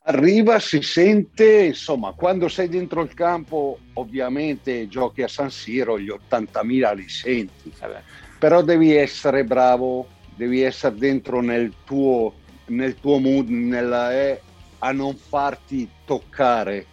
Arriva, 0.06 0.58
si 0.58 0.82
sente, 0.82 1.66
insomma, 1.66 2.14
quando 2.14 2.48
sei 2.48 2.68
dentro 2.68 3.04
il 3.04 3.14
campo, 3.14 3.78
ovviamente 3.94 4.88
giochi 4.88 5.22
a 5.22 5.28
San 5.28 5.52
Siro, 5.52 6.00
gli 6.00 6.10
80.000 6.10 6.96
li 6.96 7.08
senti, 7.08 7.72
eh 7.80 8.30
però 8.42 8.64
devi 8.64 8.96
essere 8.96 9.44
bravo 9.44 10.08
devi 10.42 10.62
essere 10.62 10.96
dentro 10.96 11.40
nel 11.40 11.72
tuo, 11.86 12.34
nel 12.68 12.96
tuo 13.00 13.20
mood, 13.20 13.48
nella 13.50 14.12
E, 14.12 14.42
a 14.80 14.92
non 14.92 15.16
farti 15.16 15.88
toccare 16.04 16.88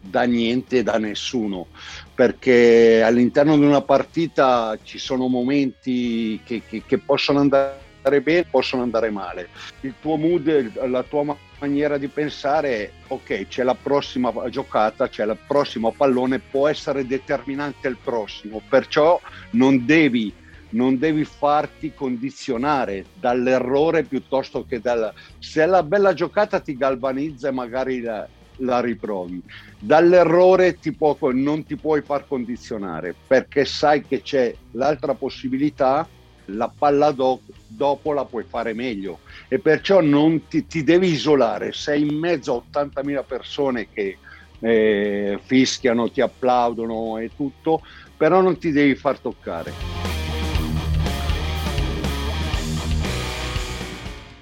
da 0.00 0.24
niente 0.24 0.78
e 0.78 0.82
da 0.82 0.98
nessuno, 0.98 1.68
perché 2.12 3.00
all'interno 3.04 3.56
di 3.56 3.64
una 3.64 3.82
partita 3.82 4.76
ci 4.82 4.98
sono 4.98 5.28
momenti 5.28 6.40
che, 6.42 6.62
che, 6.68 6.82
che 6.84 6.98
possono 6.98 7.38
andare 7.38 8.20
bene, 8.20 8.46
possono 8.50 8.82
andare 8.82 9.10
male. 9.10 9.48
Il 9.82 9.94
tuo 10.00 10.16
mood, 10.16 10.88
la 10.88 11.04
tua 11.04 11.36
maniera 11.60 11.98
di 11.98 12.08
pensare 12.08 12.94
ok, 13.06 13.46
c'è 13.46 13.62
la 13.62 13.76
prossima 13.80 14.32
giocata, 14.50 15.08
c'è 15.08 15.24
il 15.24 15.38
prossimo 15.46 15.92
pallone, 15.92 16.40
può 16.40 16.66
essere 16.66 17.06
determinante 17.06 17.86
il 17.86 17.98
prossimo, 18.02 18.60
perciò 18.68 19.20
non 19.50 19.86
devi 19.86 20.34
non 20.70 20.98
devi 20.98 21.24
farti 21.24 21.94
condizionare 21.94 23.06
dall'errore 23.14 24.02
piuttosto 24.02 24.64
che 24.64 24.80
dal... 24.80 25.12
Se 25.38 25.64
la 25.66 25.82
bella 25.82 26.12
giocata 26.12 26.60
ti 26.60 26.76
galvanizza 26.76 27.48
e 27.48 27.52
magari 27.52 28.00
la, 28.00 28.26
la 28.58 28.80
riprovi. 28.80 29.42
Dall'errore 29.78 30.78
ti 30.78 30.92
può, 30.92 31.16
non 31.32 31.64
ti 31.64 31.76
puoi 31.76 32.02
far 32.02 32.26
condizionare 32.26 33.14
perché 33.26 33.64
sai 33.64 34.04
che 34.06 34.22
c'è 34.22 34.54
l'altra 34.72 35.14
possibilità, 35.14 36.06
la 36.52 36.72
palla 36.76 37.10
do, 37.10 37.40
dopo 37.66 38.12
la 38.12 38.24
puoi 38.24 38.44
fare 38.44 38.72
meglio 38.72 39.20
e 39.48 39.58
perciò 39.58 40.00
non 40.00 40.46
ti, 40.48 40.66
ti 40.66 40.82
devi 40.82 41.10
isolare. 41.10 41.72
Sei 41.72 42.06
in 42.06 42.16
mezzo 42.16 42.64
a 42.72 42.80
80.000 42.80 43.24
persone 43.26 43.88
che 43.92 44.18
eh, 44.60 45.38
fischiano, 45.42 46.10
ti 46.10 46.20
applaudono 46.20 47.18
e 47.18 47.30
tutto, 47.36 47.82
però 48.16 48.40
non 48.40 48.58
ti 48.58 48.72
devi 48.72 48.94
far 48.94 49.18
toccare. 49.18 49.97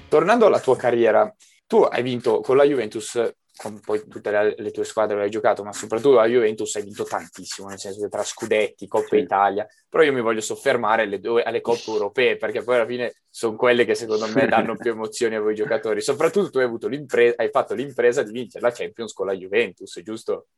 Tornando 0.09 0.47
alla 0.47 0.61
tua 0.61 0.77
carriera, 0.77 1.35
tu 1.67 1.83
hai 1.83 2.03
vinto 2.03 2.41
con 2.41 2.57
la 2.57 2.65
Juventus 2.65 3.35
con 3.57 3.81
poi 3.81 4.07
tutte 4.07 4.31
le, 4.31 4.55
le, 4.59 4.71
tue 4.71 4.85
squadre 4.85 5.23
hai 5.23 5.31
giocato, 5.31 5.65
ma 5.65 5.73
soprattutto 5.73 6.17
la 6.17 6.27
Juventus 6.27 6.75
hai 6.77 6.83
vinto 6.83 7.05
tantissimo, 7.05 7.69
nel 7.69 7.79
senso 7.79 8.03
che 8.03 8.09
tra 8.09 8.23
scudetti, 8.23 8.87
Coppa 8.87 9.17
sì. 9.17 9.17
Italia, 9.17 9.67
però 9.89 10.03
io 10.03 10.13
mi 10.13 10.21
voglio 10.21 10.43
soffermare 10.43 11.03
alle, 11.03 11.21
due, 11.21 11.43
alle 11.43 11.63
coppe 11.63 11.91
europee, 11.91 12.37
perché 12.37 12.63
poi 12.63 12.77
alla 12.77 12.87
fine 12.87 13.15
sono 13.31 13.57
quelle 13.57 13.87
che 13.87 13.95
secondo 13.95 14.29
me 14.29 14.47
danno 14.47 14.77
più 14.77 14.91
emozioni 14.91 15.37
a 15.37 15.41
voi 15.41 15.55
giocatori. 15.55 16.03
Soprattutto 16.03 16.51
tu 16.51 16.59
hai, 16.59 16.65
avuto 16.65 16.87
hai 16.89 17.49
fatto 17.51 17.75
l'impresa 17.75 18.23
di 18.23 18.33
vincere 18.33 18.63
la 18.63 18.73
Champions 18.73 19.13
con 19.15 19.27
la 19.27 19.33
Juventus, 19.33 20.01
giusto? 20.03 20.49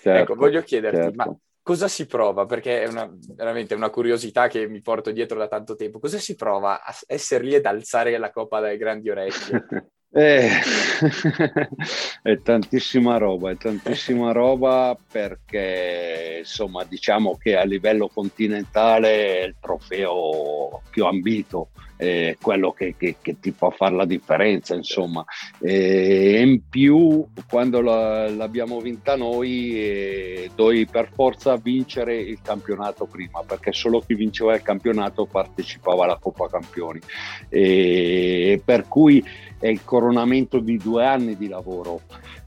Certo, 0.00 0.32
ecco, 0.32 0.34
voglio 0.34 0.62
chiederti, 0.62 0.96
certo. 0.96 1.16
ma 1.16 1.36
cosa 1.64 1.88
si 1.88 2.06
prova? 2.06 2.44
Perché 2.44 2.82
è 2.82 2.86
una, 2.86 3.10
veramente 3.34 3.74
una 3.74 3.90
curiosità 3.90 4.46
che 4.48 4.68
mi 4.68 4.82
porto 4.82 5.10
dietro 5.10 5.38
da 5.38 5.48
tanto 5.48 5.74
tempo. 5.74 5.98
Cosa 5.98 6.18
si 6.18 6.36
prova 6.36 6.84
a 6.84 6.94
essere 7.06 7.42
lì 7.42 7.54
ed 7.54 7.64
alzare 7.66 8.16
la 8.18 8.30
coppa 8.30 8.60
dai 8.60 8.76
grandi 8.76 9.10
orecchi? 9.10 9.50
Eh, 10.16 10.48
è 12.22 12.40
tantissima 12.40 13.16
roba, 13.16 13.50
è 13.50 13.56
tantissima 13.56 14.30
roba 14.30 14.96
perché 15.10 16.36
insomma 16.38 16.84
diciamo 16.84 17.36
che 17.36 17.56
a 17.56 17.64
livello 17.64 18.06
continentale 18.06 19.40
è 19.40 19.44
il 19.46 19.56
trofeo 19.60 20.82
più 20.88 21.04
ambito, 21.04 21.70
è 22.04 22.36
quello 22.40 22.72
che, 22.72 22.94
che, 22.96 23.16
che 23.20 23.40
ti 23.40 23.52
può 23.52 23.70
fare 23.70 23.94
la 23.94 24.04
differenza 24.04 24.74
insomma. 24.74 25.24
E 25.60 26.40
in 26.40 26.68
più 26.68 27.26
quando 27.48 27.80
la, 27.80 28.28
l'abbiamo 28.28 28.80
vinta 28.80 29.16
noi 29.16 29.78
eh, 29.78 30.50
dovevi 30.54 30.86
per 30.86 31.10
forza 31.12 31.56
vincere 31.56 32.16
il 32.16 32.40
campionato 32.42 33.06
prima 33.06 33.42
perché 33.46 33.72
solo 33.72 34.00
chi 34.00 34.14
vinceva 34.14 34.54
il 34.54 34.62
campionato 34.62 35.26
partecipava 35.26 36.04
alla 36.04 36.18
Coppa 36.18 36.48
Campioni 36.48 37.00
e 37.48 38.60
per 38.64 38.86
cui 38.88 39.24
è 39.58 39.68
il 39.68 39.82
coronamento 39.84 40.58
di 40.58 40.76
due 40.76 41.06
anni 41.06 41.36
di 41.36 41.48
lavoro. 41.48 42.02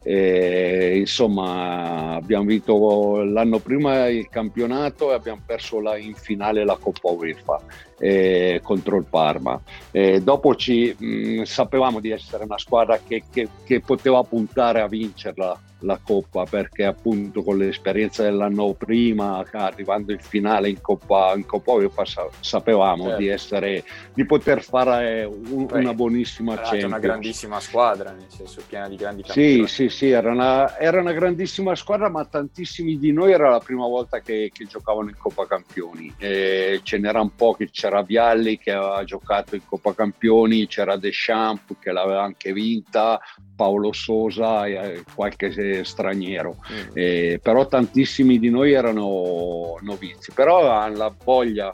Eh, 0.10 1.00
insomma, 1.00 2.16
abbiamo 2.16 2.46
vinto 2.46 3.24
l'anno 3.24 3.60
prima 3.60 4.08
il 4.08 4.30
campionato 4.30 5.12
e 5.12 5.16
abbiamo 5.16 5.42
perso 5.46 5.82
la, 5.82 5.98
in 5.98 6.14
finale 6.14 6.64
la 6.64 6.78
Coppa 6.80 7.10
UEFA 7.10 7.62
eh, 8.00 8.62
contro 8.64 8.96
il 8.96 9.06
Parma. 9.10 9.60
Eh, 9.92 10.22
dopo 10.22 10.56
ci, 10.56 10.96
mh, 10.98 11.42
sapevamo 11.44 12.00
di 12.00 12.12
essere 12.12 12.46
una 12.46 12.58
squadra 12.58 12.98
che, 13.06 13.24
che, 13.30 13.50
che 13.66 13.82
poteva 13.82 14.24
puntare 14.24 14.80
a 14.80 14.88
vincerla 14.88 15.60
la 15.80 16.00
Coppa 16.04 16.46
perché 16.46 16.86
appunto 16.86 17.44
con 17.44 17.58
l'esperienza 17.58 18.24
dell'anno 18.24 18.74
prima 18.74 19.46
arrivando 19.52 20.12
in 20.12 20.20
finale 20.20 20.70
in 20.70 20.82
Coppa, 20.82 21.34
in 21.36 21.46
Coppa 21.46 21.74
UEFA 21.74 22.04
sapevamo 22.40 23.04
certo. 23.04 23.18
di 23.20 23.28
essere 23.28 23.84
di 24.14 24.26
poter 24.26 24.64
fare 24.64 25.24
un, 25.24 25.66
Poi, 25.66 25.82
una 25.82 25.94
buonissima 25.94 26.56
Champions 26.56 26.84
una 26.84 27.00
grandissima 27.00 27.60
squadra 27.60 28.12
nel 28.12 28.26
senso 28.30 28.62
piena 28.68 28.88
di 28.88 28.96
grandi 28.96 29.24
campioni 29.24 29.68
sì 29.68 29.88
sì 29.88 29.90
sì 29.90 30.10
era 30.10 30.32
una, 30.32 30.78
era 30.78 31.00
una, 31.00 31.14
grandissima 31.14 31.76
squadra 31.76 32.10
ma 32.10 32.26
tantissimi 32.26 32.98
di 32.98 33.12
noi 33.12 33.32
era 33.32 33.50
la 33.50 33.60
prima 33.60 33.86
volta 33.86 34.20
che, 34.20 34.52
che 34.54 34.66
giocavano 34.66 35.10
in 35.10 35.18
Coppa 35.18 35.48
Campioni. 35.48 36.14
E 36.18 36.82
ce 36.84 36.98
n'erano 36.98 37.32
pochi 37.36 37.70
c'era 37.70 38.02
Vialli 38.02 38.58
che 38.58 38.72
aveva 38.72 39.04
giocato 39.04 39.56
in 39.56 39.62
Coppa 39.66 39.94
Campioni 39.94 40.68
c'era 40.68 40.98
Deschamps 40.98 41.76
che 41.80 41.92
l'aveva 41.92 42.24
anche 42.24 42.54
vinta 42.54 43.20
Paolo 43.56 43.92
Sosa 43.92 44.66
e 44.68 45.04
qualche 45.16 45.50
straniero, 45.84 46.58
mm. 46.72 46.90
eh, 46.94 47.40
però 47.42 47.68
tantissimi 47.68 48.40
di 48.40 48.50
noi 48.50 48.74
erano 48.74 49.78
novizi, 49.82 50.32
però 50.34 50.70
hanno 50.70 50.98
la 50.98 51.14
voglia 51.24 51.74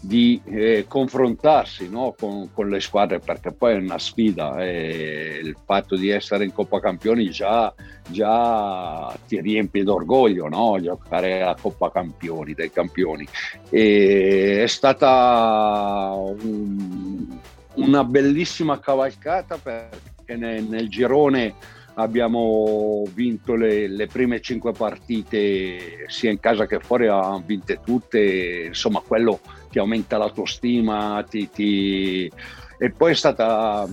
di 0.00 0.40
eh, 0.44 0.84
confrontarsi 0.86 1.88
no? 1.88 2.14
con, 2.18 2.52
con, 2.52 2.68
le 2.68 2.80
squadre 2.80 3.18
perché 3.18 3.52
poi 3.52 3.74
è 3.74 3.78
una 3.78 3.98
sfida 3.98 4.62
e 4.62 5.40
il 5.42 5.56
fatto 5.64 5.96
di 5.96 6.08
essere 6.08 6.44
in 6.44 6.52
Coppa 6.52 6.78
Campioni 6.78 7.30
già, 7.30 7.72
già 8.08 9.16
ti 9.26 9.40
riempie 9.40 9.82
d'orgoglio 9.82 10.48
no? 10.48 10.78
giocare 10.80 11.42
a 11.42 11.56
Coppa 11.60 11.90
Campioni 11.90 12.54
dei 12.54 12.70
campioni 12.70 13.26
e 13.70 14.62
è 14.62 14.66
stata 14.68 16.12
un, 16.14 17.38
una 17.74 18.04
bellissima 18.04 18.78
cavalcata 18.78 19.58
perché 19.58 20.36
nel, 20.36 20.62
nel 20.62 20.88
girone 20.88 21.54
abbiamo 21.98 23.02
vinto 23.12 23.54
le, 23.54 23.88
le, 23.88 24.06
prime 24.06 24.40
cinque 24.40 24.72
partite 24.72 26.04
sia 26.06 26.30
in 26.30 26.38
casa 26.38 26.66
che 26.66 26.78
fuori, 26.78 27.08
abbiamo 27.08 27.42
vinte 27.44 27.80
tutte, 27.84 28.66
insomma 28.66 29.00
quello 29.00 29.40
ti 29.70 29.78
aumenta 29.78 30.16
l'autostima 30.16 31.24
ti, 31.28 31.50
ti... 31.50 32.30
e 32.78 32.90
poi 32.90 33.12
è 33.12 33.14
stata 33.14 33.86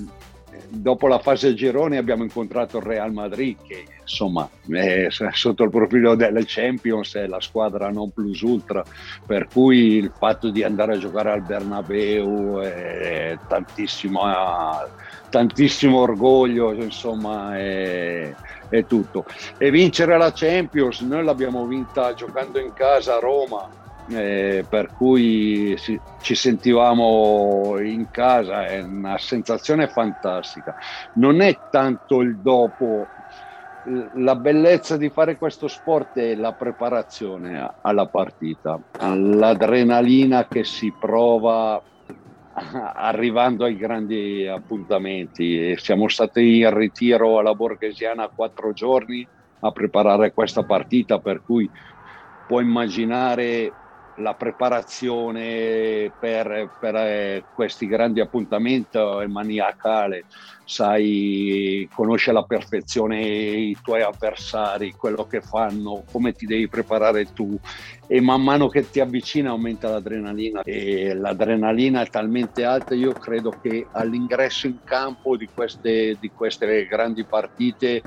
dopo 0.70 1.08
la 1.08 1.20
fase 1.20 1.54
girone 1.54 1.98
abbiamo 1.98 2.24
incontrato 2.24 2.78
il 2.78 2.84
Real 2.84 3.12
Madrid 3.12 3.58
che 3.66 3.86
insomma 4.02 4.48
sotto 5.32 5.64
il 5.64 5.70
profilo 5.70 6.16
delle 6.16 6.44
Champions 6.46 7.16
è 7.16 7.28
la 7.28 7.42
squadra 7.42 7.90
non 7.90 8.12
plus 8.12 8.42
ultra 8.42 8.84
per 9.26 9.48
cui 9.52 9.96
il 9.96 10.12
fatto 10.18 10.50
di 10.50 10.64
andare 10.64 10.94
a 10.94 10.98
giocare 10.98 11.32
al 11.32 11.42
Bernabeu 11.42 12.60
è 12.60 13.38
tantissimo 13.48 14.22
tantissimo 15.36 16.00
orgoglio, 16.00 16.72
insomma, 16.72 17.58
è, 17.58 18.34
è, 18.70 18.86
tutto. 18.86 19.26
E 19.58 19.70
vincere 19.70 20.18
la 20.18 20.32
Champions, 20.32 21.02
noi 21.02 21.26
l'abbiamo 21.26 21.66
vinta 21.66 22.14
giocando 22.14 22.58
in 22.58 22.72
casa 22.72 23.18
a 23.18 23.20
Roma, 23.20 23.68
eh, 24.08 24.66
per 24.68 24.92
cui 24.92 25.76
si, 25.78 26.02
ci 26.20 26.36
sentivamo 26.36 27.80
in 27.80 28.10
casa, 28.10 28.68
è 28.68 28.82
una 28.82 29.18
sensazione 29.18 29.88
fantastica. 29.88 30.74
Non 31.14 31.42
è 31.42 31.62
tanto 31.70 32.22
il 32.22 32.40
dopo, 32.42 33.12
la 34.14 34.36
bellezza 34.36 34.98
di 34.98 35.10
fare 35.10 35.38
questo 35.38 35.68
sport 35.68 36.18
è 36.18 36.36
la 36.36 36.54
preparazione 36.54 37.76
alla 37.82 38.08
partita, 38.08 38.80
l'adrenalina 38.98 40.48
che 40.48 40.64
si 40.64 40.96
prova 40.98 41.82
arrivando 42.96 43.66
ai 43.66 43.76
grandi 43.76 44.48
appuntamenti. 44.48 45.76
Siamo 45.78 46.08
stati 46.08 46.60
in 46.60 46.74
ritiro 46.74 47.38
alla 47.38 47.54
Borghesiana 47.54 48.32
quattro 48.34 48.74
giorni 48.74 49.28
a 49.60 49.72
preparare 49.72 50.34
questa 50.34 50.64
partita, 50.64 51.20
per 51.20 51.44
cui 51.44 51.70
puoi 52.48 52.64
immaginare 52.64 53.72
la 54.18 54.34
preparazione 54.34 56.12
per, 56.18 56.70
per 56.80 56.96
eh, 56.96 57.44
questi 57.54 57.86
grandi 57.88 58.22
appuntamenti 58.22 58.98
è 58.98 59.26
maniacale, 59.26 60.26
sai, 60.64 61.90
conosce 61.94 62.30
alla 62.30 62.44
perfezione 62.44 63.22
i 63.22 63.78
tuoi 63.82 64.02
avversari, 64.02 64.92
quello 64.92 65.26
che 65.26 65.42
fanno, 65.42 66.04
come 66.12 66.34
ti 66.34 66.46
devi 66.46 66.68
preparare 66.68 67.34
tu. 67.34 67.58
E 68.08 68.22
man 68.22 68.42
mano 68.42 68.70
che 68.70 68.90
ti 68.90 69.00
avvicina 69.00 69.50
aumenta 69.50 69.90
l'adrenalina. 69.90 70.62
E 70.64 71.14
l'adrenalina 71.14 72.02
è 72.02 72.08
talmente 72.08 72.64
alta, 72.64 72.94
io 72.94 73.12
credo 73.12 73.50
che 73.62 73.88
all'ingresso 73.92 74.68
in 74.68 74.80
campo 74.84 75.36
di 75.36 75.50
queste, 75.54 76.18
di 76.20 76.32
queste 76.32 76.86
grandi 76.86 77.26
partite 77.26 78.02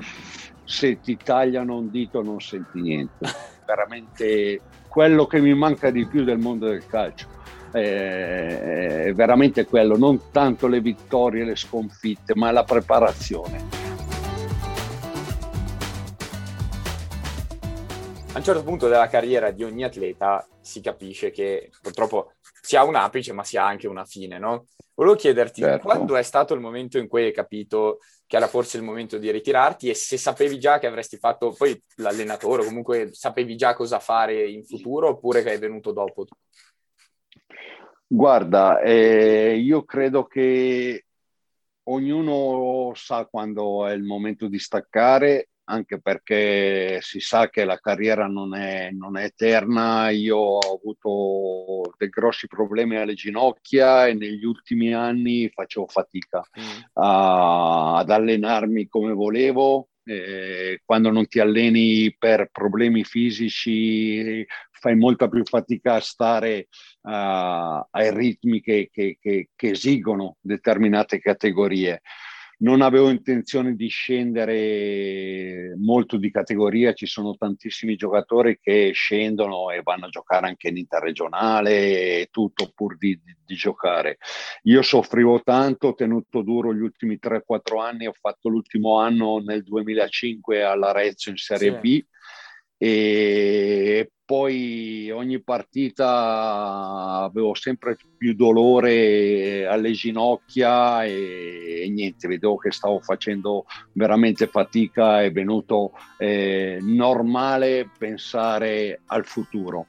se 0.63 0.99
ti 0.99 1.17
tagliano 1.17 1.77
un 1.77 1.89
dito 1.89 2.21
non 2.21 2.39
senti 2.39 2.81
niente. 2.81 3.17
Veramente 3.65 4.61
quello 4.89 5.25
che 5.27 5.39
mi 5.39 5.53
manca 5.53 5.91
di 5.91 6.05
più 6.05 6.23
del 6.25 6.39
mondo 6.39 6.67
del 6.67 6.85
calcio. 6.85 7.27
È 7.71 9.11
veramente 9.13 9.65
quello, 9.65 9.95
non 9.95 10.31
tanto 10.31 10.67
le 10.67 10.81
vittorie, 10.81 11.45
le 11.45 11.55
sconfitte, 11.55 12.33
ma 12.35 12.51
la 12.51 12.63
preparazione. 12.63 13.77
A 18.31 18.37
un 18.37 18.43
certo 18.43 18.63
punto 18.63 18.87
della 18.87 19.07
carriera 19.07 19.51
di 19.51 19.63
ogni 19.63 19.83
atleta 19.83 20.47
si 20.61 20.81
capisce 20.81 21.29
che 21.31 21.69
purtroppo 21.81 22.33
si 22.61 22.75
ha 22.75 22.83
un 22.83 22.95
apice, 22.95 23.33
ma 23.33 23.43
si 23.43 23.57
ha 23.57 23.65
anche 23.65 23.87
una 23.87 24.05
fine, 24.05 24.39
no? 24.39 24.65
Volevo 24.99 25.15
chiederti 25.15 25.61
certo. 25.61 25.85
quando 25.85 26.17
è 26.17 26.21
stato 26.23 26.53
il 26.53 26.59
momento 26.59 26.97
in 26.97 27.07
cui 27.07 27.23
hai 27.23 27.31
capito 27.31 27.99
che 28.27 28.35
era 28.35 28.47
forse 28.47 28.75
il 28.75 28.83
momento 28.83 29.17
di 29.17 29.31
ritirarti 29.31 29.87
e 29.87 29.93
se 29.93 30.17
sapevi 30.17 30.59
già 30.59 30.77
che 30.77 30.87
avresti 30.87 31.15
fatto 31.15 31.55
poi 31.57 31.81
l'allenatore 31.95 32.63
o 32.63 32.65
comunque 32.65 33.13
sapevi 33.13 33.55
già 33.55 33.73
cosa 33.75 33.99
fare 33.99 34.45
in 34.49 34.65
futuro 34.65 35.07
oppure 35.07 35.41
che 35.41 35.53
è 35.53 35.57
venuto 35.57 35.93
dopo? 35.93 36.25
Guarda, 38.05 38.81
eh, 38.81 39.55
io 39.55 39.85
credo 39.85 40.25
che 40.25 41.05
ognuno 41.83 42.91
sa 42.93 43.25
quando 43.25 43.85
è 43.85 43.93
il 43.93 44.03
momento 44.03 44.49
di 44.49 44.59
staccare, 44.59 45.51
anche 45.69 46.01
perché 46.01 46.99
si 47.01 47.19
sa 47.19 47.49
che 47.49 47.63
la 47.63 47.77
carriera 47.77 48.27
non 48.27 48.55
è, 48.55 48.89
non 48.91 49.17
è 49.17 49.25
eterna. 49.25 50.09
Io 50.09 50.37
ho 50.37 50.77
avuto 50.77 51.93
dei 51.97 52.09
grossi 52.09 52.47
problemi 52.47 52.97
alle 52.97 53.13
ginocchia 53.13 54.07
e 54.07 54.13
negli 54.13 54.43
ultimi 54.43 54.93
anni 54.93 55.49
facevo 55.53 55.87
fatica 55.87 56.43
mm. 56.59 56.79
a, 56.93 57.97
ad 57.97 58.09
allenarmi 58.09 58.87
come 58.87 59.13
volevo. 59.13 59.89
Eh, 60.03 60.81
quando 60.85 61.11
non 61.11 61.27
ti 61.27 61.39
alleni 61.39 62.15
per 62.17 62.49
problemi 62.51 63.03
fisici 63.03 64.43
fai 64.71 64.95
molta 64.95 65.27
più 65.27 65.43
fatica 65.43 65.95
a 65.95 65.99
stare 65.99 66.67
uh, 67.01 67.85
ai 67.91 68.11
ritmi 68.11 68.61
che, 68.61 68.89
che, 68.91 69.17
che, 69.19 69.49
che, 69.55 69.69
esigono 69.69 70.37
determinate 70.41 71.19
categorie. 71.19 72.01
Non 72.61 72.81
avevo 72.81 73.09
intenzione 73.09 73.73
di 73.73 73.87
scendere 73.87 75.73
molto 75.77 76.17
di 76.17 76.29
categoria, 76.29 76.91
ci 76.91 77.05
sono 77.05 77.37
tantissimi 77.37 77.95
giocatori 77.95 78.59
che 78.61 78.91
scendono 78.93 79.69
e 79.71 79.81
vanno 79.81 80.07
a 80.07 80.09
giocare 80.09 80.47
anche 80.47 80.67
in 80.67 80.75
interregionale 80.75 82.19
e 82.19 82.27
tutto 82.29 82.71
pur 82.75 82.97
di, 82.97 83.17
di, 83.23 83.33
di 83.45 83.55
giocare. 83.55 84.17
Io 84.63 84.81
soffrivo 84.81 85.41
tanto, 85.41 85.87
ho 85.87 85.93
tenuto 85.93 86.41
duro 86.41 86.73
gli 86.73 86.81
ultimi 86.81 87.17
3-4 87.21 87.79
anni, 87.79 88.07
ho 88.07 88.13
fatto 88.19 88.49
l'ultimo 88.49 88.99
anno 88.99 89.39
nel 89.39 89.63
2005 89.63 90.61
all'Arezzo 90.61 91.29
in 91.29 91.37
Serie 91.37 91.79
sì. 91.81 92.01
B 92.01 92.05
e 92.77 94.11
poi 94.29 95.09
ogni 95.09 95.41
partita 95.41 97.23
avevo 97.23 97.55
sempre 97.55 97.97
più 98.15 98.35
dolore 98.35 99.65
alle 99.65 99.91
ginocchia 99.93 101.03
e, 101.03 101.81
e 101.83 101.89
niente, 101.89 102.27
vedevo 102.27 102.57
che 102.57 102.71
stavo 102.71 102.99
facendo 102.99 103.65
veramente 103.93 104.45
fatica, 104.45 105.23
è 105.23 105.31
venuto 105.31 105.93
eh, 106.19 106.77
normale 106.79 107.89
pensare 107.97 109.01
al 109.07 109.25
futuro. 109.25 109.87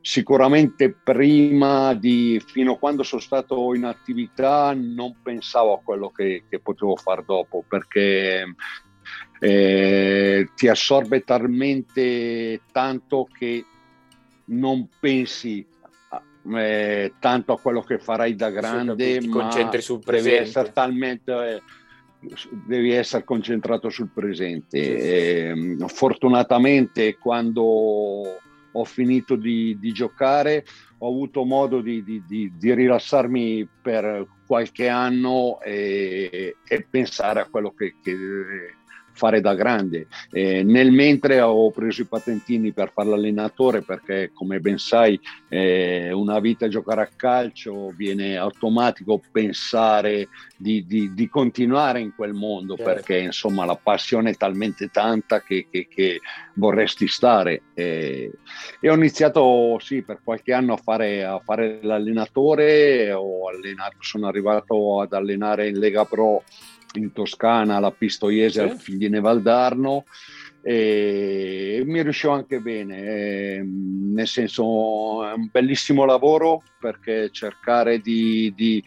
Sicuramente 0.00 0.92
prima 0.92 1.92
di, 1.94 2.40
fino 2.46 2.74
a 2.74 2.78
quando 2.78 3.02
sono 3.02 3.20
stato 3.20 3.74
in 3.74 3.82
attività, 3.82 4.72
non 4.76 5.16
pensavo 5.24 5.74
a 5.74 5.80
quello 5.82 6.10
che, 6.10 6.44
che 6.48 6.60
potevo 6.60 6.94
fare 6.94 7.24
dopo, 7.26 7.64
perché 7.66 8.44
eh, 9.40 10.48
ti 10.54 10.68
assorbe 10.68 11.24
talmente 11.24 12.60
tanto 12.70 13.26
che 13.36 13.64
non 14.46 14.88
pensi 14.98 15.66
eh, 16.54 17.12
tanto 17.18 17.52
a 17.52 17.60
quello 17.60 17.82
che 17.82 17.98
farai 17.98 18.34
da 18.34 18.50
grande, 18.50 19.20
sì, 19.20 19.28
concentri 19.28 19.80
sul 19.80 20.00
presente. 20.00 20.30
Devi 20.30 20.48
essere 20.48 20.72
talmente 20.72 21.32
eh, 21.32 21.62
devi 22.66 22.92
essere 22.92 23.24
concentrato 23.24 23.90
sul 23.90 24.10
presente. 24.12 24.78
Sì, 24.78 24.90
sì. 24.90 24.96
Eh, 24.98 25.76
fortunatamente 25.88 27.16
quando 27.16 28.40
ho 28.74 28.84
finito 28.84 29.36
di, 29.36 29.76
di, 29.78 29.92
giocare 29.92 30.64
ho 30.98 31.08
avuto 31.08 31.44
modo 31.44 31.80
di, 31.80 32.02
di, 32.02 32.22
di, 32.26 32.74
rilassarmi 32.74 33.68
per 33.82 34.26
qualche 34.46 34.88
anno 34.88 35.60
e, 35.60 36.56
e 36.66 36.86
pensare 36.88 37.40
a 37.40 37.48
quello 37.50 37.72
che, 37.72 37.96
che 38.02 38.16
fare 39.12 39.40
da 39.40 39.54
grande. 39.54 40.06
Eh, 40.30 40.62
nel 40.62 40.90
mentre 40.90 41.40
ho 41.40 41.70
preso 41.70 42.02
i 42.02 42.06
patentini 42.06 42.72
per 42.72 42.90
fare 42.92 43.10
l'allenatore 43.10 43.82
perché 43.82 44.30
come 44.32 44.60
ben 44.60 44.78
sai 44.78 45.18
eh, 45.48 46.12
una 46.12 46.40
vita 46.40 46.66
a 46.66 46.68
giocare 46.68 47.02
a 47.02 47.08
calcio 47.14 47.92
viene 47.96 48.36
automatico 48.36 49.20
pensare 49.30 50.28
di, 50.56 50.84
di, 50.86 51.12
di 51.12 51.28
continuare 51.28 52.00
in 52.00 52.14
quel 52.14 52.32
mondo 52.32 52.76
certo. 52.76 52.92
perché 52.92 53.18
insomma 53.18 53.64
la 53.64 53.76
passione 53.76 54.30
è 54.30 54.36
talmente 54.36 54.88
tanta 54.88 55.40
che, 55.40 55.66
che, 55.70 55.88
che 55.88 56.20
vorresti 56.54 57.08
stare. 57.08 57.62
Eh, 57.74 58.30
e 58.80 58.90
ho 58.90 58.94
iniziato 58.94 59.78
sì 59.80 60.02
per 60.02 60.20
qualche 60.22 60.52
anno 60.52 60.74
a 60.74 60.76
fare, 60.76 61.24
a 61.24 61.38
fare 61.38 61.80
l'allenatore, 61.82 63.10
allenato, 63.10 63.96
sono 64.00 64.26
arrivato 64.26 65.00
ad 65.00 65.12
allenare 65.12 65.68
in 65.68 65.78
Lega 65.78 66.04
Pro 66.04 66.42
in 66.94 67.12
Toscana, 67.12 67.76
alla 67.76 67.90
Pistoiese, 67.90 68.62
sì. 68.64 68.68
al 68.68 68.78
Figline 68.78 69.20
Valdarno 69.20 70.04
e 70.64 71.82
mi 71.84 72.02
riuscivo 72.02 72.34
anche 72.34 72.60
bene, 72.60 73.60
nel 73.64 74.28
senso 74.28 75.26
è 75.26 75.32
un 75.32 75.48
bellissimo 75.50 76.04
lavoro 76.04 76.62
perché 76.78 77.30
cercare 77.32 77.98
di, 77.98 78.52
di 78.54 78.82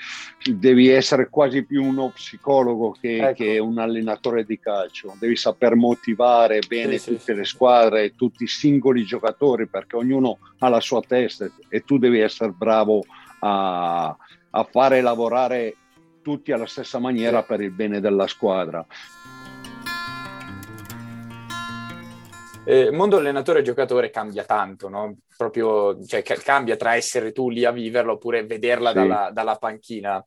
devi 0.53 0.87
essere 0.87 1.27
quasi 1.29 1.65
più 1.65 1.83
uno 1.83 2.11
psicologo 2.13 2.95
che, 2.99 3.17
ecco. 3.17 3.43
che, 3.43 3.59
un 3.59 3.77
allenatore 3.77 4.45
di 4.45 4.57
calcio, 4.57 5.17
devi 5.19 5.35
saper 5.35 5.75
motivare 5.75 6.61
bene 6.65 6.97
sì, 6.97 7.11
tutte 7.11 7.33
sì, 7.33 7.39
le 7.39 7.43
squadre, 7.43 8.15
tutti 8.15 8.43
i 8.43 8.47
singoli 8.47 9.03
giocatori 9.03 9.67
perché 9.67 9.97
ognuno 9.97 10.37
ha 10.59 10.69
la 10.69 10.79
sua 10.79 11.01
testa 11.01 11.45
e 11.67 11.83
tu 11.83 11.97
devi 11.97 12.19
essere 12.19 12.51
bravo 12.51 13.03
a, 13.41 14.15
a 14.49 14.63
fare 14.63 15.01
lavorare 15.01 15.75
tutti 16.25 16.51
alla 16.51 16.65
stessa 16.65 16.97
maniera 16.97 17.43
per 17.43 17.61
il 17.61 17.69
bene 17.69 17.99
della 17.99 18.25
squadra. 18.25 18.83
Il 22.65 22.87
eh, 22.87 22.91
mondo 22.91 23.17
allenatore 23.17 23.59
e 23.59 23.61
giocatore 23.61 24.09
cambia 24.09 24.43
tanto, 24.43 24.89
no? 24.89 25.17
Proprio, 25.37 26.03
cioè, 26.03 26.23
cambia 26.23 26.75
tra 26.77 26.95
essere 26.95 27.31
tu 27.31 27.51
lì 27.51 27.63
a 27.63 27.69
viverlo 27.69 28.13
oppure 28.13 28.43
vederla 28.43 28.89
sì. 28.89 28.95
dalla, 28.95 29.29
dalla, 29.31 29.55
panchina. 29.57 30.25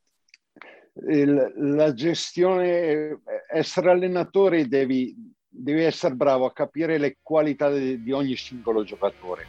Il, 1.09 1.53
la 1.57 1.93
gestione, 1.93 3.23
essere 3.53 3.91
allenatore 3.91 4.69
devi, 4.69 5.17
devi, 5.49 5.83
essere 5.83 6.15
bravo 6.15 6.47
a 6.47 6.53
capire 6.53 6.97
le 6.99 7.17
qualità 7.21 7.73
di, 7.73 8.01
di 8.05 8.13
ogni 8.13 8.37
singolo 8.37 8.85
giocatore, 8.85 9.47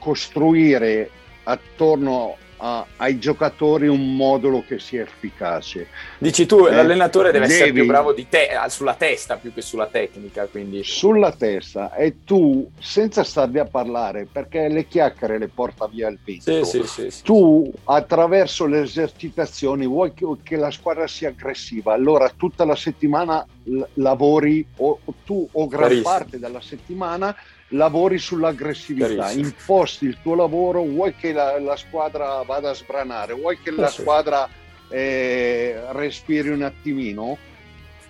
costruire 0.00 1.08
attorno 1.44 2.38
a, 2.58 2.86
ai 2.96 3.18
giocatori 3.18 3.88
un 3.88 4.16
modulo 4.16 4.64
che 4.66 4.78
sia 4.78 5.02
efficace. 5.02 5.88
Dici 6.18 6.46
tu, 6.46 6.66
eh, 6.66 6.74
l'allenatore 6.74 7.30
deve 7.32 7.46
devi, 7.46 7.58
essere 7.58 7.72
più 7.72 7.86
bravo 7.86 8.12
di 8.12 8.28
te, 8.28 8.48
eh, 8.48 8.68
sulla 8.68 8.94
testa 8.94 9.36
più 9.36 9.52
che 9.52 9.62
sulla 9.62 9.86
tecnica. 9.86 10.46
Quindi. 10.46 10.82
Sulla 10.84 11.32
testa 11.32 11.94
e 11.94 12.24
tu, 12.24 12.68
senza 12.78 13.24
starvi 13.24 13.58
a 13.58 13.64
parlare, 13.64 14.26
perché 14.30 14.68
le 14.68 14.86
chiacchiere 14.86 15.38
le 15.38 15.48
porta 15.48 15.86
via 15.86 16.08
il 16.08 16.18
vento, 16.22 16.64
sì, 16.64 16.82
sì, 16.84 17.10
sì, 17.10 17.22
tu 17.22 17.70
attraverso 17.84 18.66
le 18.66 18.82
esercitazioni 18.82 19.86
vuoi 19.86 20.12
che, 20.14 20.26
che, 20.42 20.56
la 20.56 20.70
squadra 20.70 21.06
sia 21.06 21.28
aggressiva, 21.28 21.92
allora 21.92 22.30
tutta 22.34 22.64
la 22.64 22.76
settimana 22.76 23.46
lavori 23.94 24.64
o, 24.76 24.98
o 25.04 25.14
tu 25.24 25.48
o 25.50 25.66
gran 25.66 25.88
Carissimo. 25.88 26.08
parte 26.08 26.38
della 26.38 26.60
settimana 26.60 27.36
lavori 27.70 28.18
sull'aggressività, 28.18 29.24
Carissimo. 29.24 29.46
imposti 29.46 30.04
il 30.04 30.18
tuo 30.22 30.34
lavoro, 30.34 30.82
vuoi 30.82 31.14
che 31.14 31.32
la, 31.32 31.58
la, 31.58 31.76
squadra 31.76 32.42
vada 32.42 32.70
a 32.70 32.74
sbranare, 32.74 33.34
vuoi 33.34 33.58
che 33.60 33.72
la 33.72 33.88
squadra 33.88 34.48
eh, 34.88 35.76
respiri 35.90 36.50
un 36.50 36.62
attimino, 36.62 37.36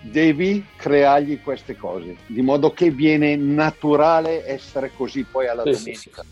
devi 0.02 0.64
creargli 0.76 1.40
queste 1.40 1.76
cose, 1.76 2.16
di 2.26 2.42
modo 2.42 2.72
che 2.72 2.90
viene 2.90 3.34
naturale 3.36 4.46
essere 4.46 4.92
così 4.94 5.24
poi 5.24 5.48
alla 5.48 5.62
sì, 5.64 5.70
domenica. 5.70 6.22
Sì, 6.22 6.28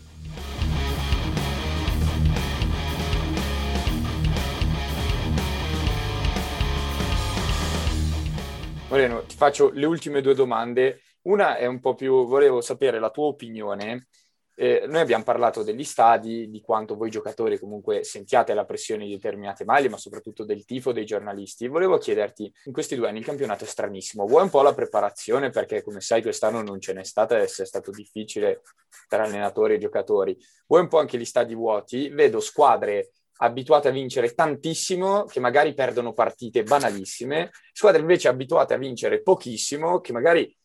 Moreno, 8.95 9.25
ti 9.25 9.35
faccio 9.35 9.71
le 9.73 9.85
ultime 9.85 10.21
due 10.21 10.33
domande. 10.33 11.01
Una 11.23 11.57
è 11.57 11.65
un 11.65 11.81
po' 11.81 11.95
più, 11.95 12.25
volevo 12.25 12.61
sapere 12.61 12.97
la 12.97 13.09
tua 13.09 13.25
opinione. 13.25 14.07
Eh, 14.55 14.85
noi 14.87 15.01
abbiamo 15.01 15.25
parlato 15.25 15.63
degli 15.63 15.83
stadi, 15.83 16.49
di 16.49 16.61
quanto 16.61 16.95
voi 16.95 17.09
giocatori 17.09 17.59
comunque 17.59 18.05
sentiate 18.05 18.53
la 18.53 18.63
pressione 18.63 19.03
di 19.03 19.11
determinate 19.11 19.65
maglie, 19.65 19.89
ma 19.89 19.97
soprattutto 19.97 20.45
del 20.45 20.63
tifo 20.63 20.93
dei 20.93 21.03
giornalisti. 21.03 21.67
Volevo 21.67 21.97
chiederti, 21.97 22.49
in 22.63 22.71
questi 22.71 22.95
due 22.95 23.09
anni 23.09 23.19
il 23.19 23.25
campionato 23.25 23.65
è 23.65 23.67
stranissimo, 23.67 24.25
vuoi 24.25 24.43
un 24.43 24.49
po' 24.49 24.61
la 24.61 24.73
preparazione, 24.73 25.49
perché 25.49 25.83
come 25.83 25.99
sai 25.99 26.21
quest'anno 26.21 26.61
non 26.61 26.79
ce 26.79 26.93
n'è 26.93 27.03
stata, 27.03 27.37
è 27.37 27.47
stato 27.47 27.91
difficile 27.91 28.61
per 29.09 29.19
allenatori 29.19 29.73
e 29.73 29.77
giocatori, 29.77 30.37
vuoi 30.67 30.83
un 30.83 30.87
po' 30.87 30.99
anche 30.99 31.17
gli 31.17 31.25
stadi 31.25 31.53
vuoti, 31.53 32.07
vedo 32.07 32.39
squadre 32.39 33.09
abituate 33.37 33.89
a 33.89 33.91
vincere 33.91 34.33
tantissimo, 34.33 35.25
che 35.25 35.39
magari 35.39 35.73
perdono 35.73 36.13
partite 36.13 36.63
banalissime, 36.63 37.51
squadre 37.73 38.01
invece 38.01 38.27
abituate 38.27 38.73
a 38.73 38.77
vincere 38.77 39.21
pochissimo, 39.21 39.99
che 39.99 40.13
magari 40.13 40.55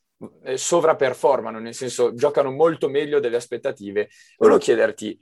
eh, 0.45 0.57
sovraperformano, 0.57 1.59
nel 1.59 1.75
senso 1.75 2.15
giocano 2.15 2.51
molto 2.51 2.89
meglio 2.89 3.21
delle 3.21 3.37
aspettative. 3.37 4.11
Volevo 4.37 4.59
chiederti, 4.59 5.19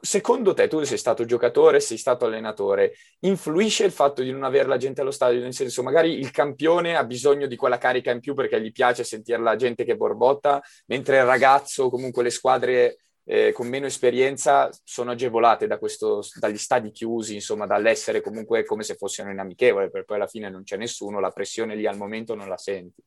secondo 0.00 0.52
te, 0.52 0.68
tu 0.68 0.82
sei 0.82 0.98
stato 0.98 1.24
giocatore, 1.24 1.80
sei 1.80 1.96
stato 1.96 2.26
allenatore, 2.26 2.94
influisce 3.20 3.84
il 3.84 3.92
fatto 3.92 4.22
di 4.22 4.32
non 4.32 4.42
avere 4.44 4.68
la 4.68 4.76
gente 4.76 5.00
allo 5.00 5.10
stadio? 5.10 5.40
Nel 5.40 5.54
senso, 5.54 5.82
magari 5.82 6.18
il 6.18 6.30
campione 6.30 6.96
ha 6.96 7.04
bisogno 7.04 7.46
di 7.46 7.56
quella 7.56 7.78
carica 7.78 8.10
in 8.10 8.20
più 8.20 8.34
perché 8.34 8.60
gli 8.60 8.72
piace 8.72 9.04
sentire 9.04 9.40
la 9.40 9.56
gente 9.56 9.84
che 9.84 9.96
borbotta, 9.96 10.60
mentre 10.86 11.18
il 11.18 11.24
ragazzo, 11.24 11.88
comunque 11.88 12.22
le 12.22 12.30
squadre 12.30 12.96
eh, 13.24 13.52
con 13.52 13.68
meno 13.68 13.86
esperienza 13.86 14.70
sono 14.84 15.12
agevolate 15.12 15.66
da 15.66 15.78
questo, 15.78 16.22
dagli 16.38 16.58
stadi 16.58 16.90
chiusi, 16.90 17.34
insomma, 17.34 17.66
dall'essere 17.66 18.20
comunque 18.20 18.64
come 18.64 18.82
se 18.82 18.96
fossero 18.96 19.30
in 19.30 19.38
amichevole, 19.38 19.90
perché 19.90 20.06
poi 20.06 20.16
alla 20.16 20.26
fine 20.26 20.50
non 20.50 20.64
c'è 20.64 20.76
nessuno, 20.76 21.20
la 21.20 21.30
pressione 21.30 21.76
lì 21.76 21.86
al 21.86 21.96
momento 21.96 22.34
non 22.34 22.48
la 22.48 22.58
senti. 22.58 23.02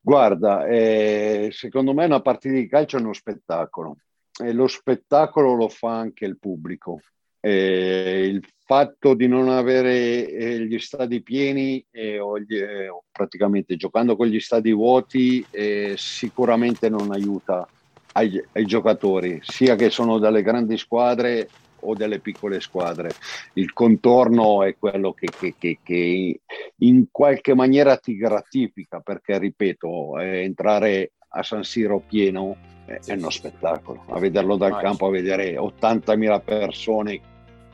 Guarda, 0.00 0.66
eh, 0.66 1.50
secondo 1.52 1.94
me 1.94 2.04
una 2.06 2.20
partita 2.20 2.54
di 2.54 2.66
calcio 2.66 2.96
è 2.96 3.00
uno 3.00 3.12
spettacolo 3.12 3.98
e 4.42 4.52
lo 4.52 4.66
spettacolo 4.66 5.54
lo 5.54 5.68
fa 5.68 5.96
anche 5.96 6.24
il 6.24 6.38
pubblico. 6.38 7.00
Eh, 7.38 8.26
il 8.26 8.44
fatto 8.64 9.14
di 9.14 9.26
non 9.26 9.48
avere 9.48 10.28
eh, 10.28 10.60
gli 10.66 10.78
stadi 10.78 11.22
pieni 11.22 11.84
eh, 11.90 12.18
o, 12.18 12.38
gli, 12.38 12.56
eh, 12.56 12.88
praticamente 13.10 13.76
giocando 13.76 14.16
con 14.16 14.26
gli 14.26 14.40
stadi 14.40 14.72
vuoti 14.72 15.44
sicuramente 15.96 16.88
non 16.88 17.12
aiuta 17.12 17.68
ai, 18.12 18.42
ai, 18.52 18.64
giocatori, 18.64 19.40
sia 19.42 19.74
che 19.74 19.90
sono 19.90 20.18
dalle 20.18 20.42
grandi 20.42 20.76
squadre 20.76 21.48
o 21.80 21.94
delle 21.94 22.20
piccole 22.20 22.60
squadre. 22.60 23.10
Il 23.54 23.72
contorno 23.72 24.62
è 24.62 24.76
quello 24.78 25.12
che, 25.12 25.28
che, 25.36 25.54
che, 25.58 25.78
che 25.82 26.40
in 26.76 27.06
qualche 27.10 27.54
maniera 27.54 27.96
ti 27.96 28.16
gratifica, 28.16 29.00
perché 29.00 29.38
ripeto, 29.38 30.18
entrare 30.18 31.12
a 31.34 31.42
San 31.42 31.64
Siro 31.64 32.00
pieno 32.00 32.56
è, 32.84 32.98
è 33.04 33.12
uno 33.14 33.30
spettacolo. 33.30 34.04
A 34.08 34.18
vederlo 34.18 34.56
dal 34.56 34.78
campo, 34.78 35.06
a 35.06 35.10
vedere 35.10 35.56
80.000 35.56 36.42
persone 36.44 37.20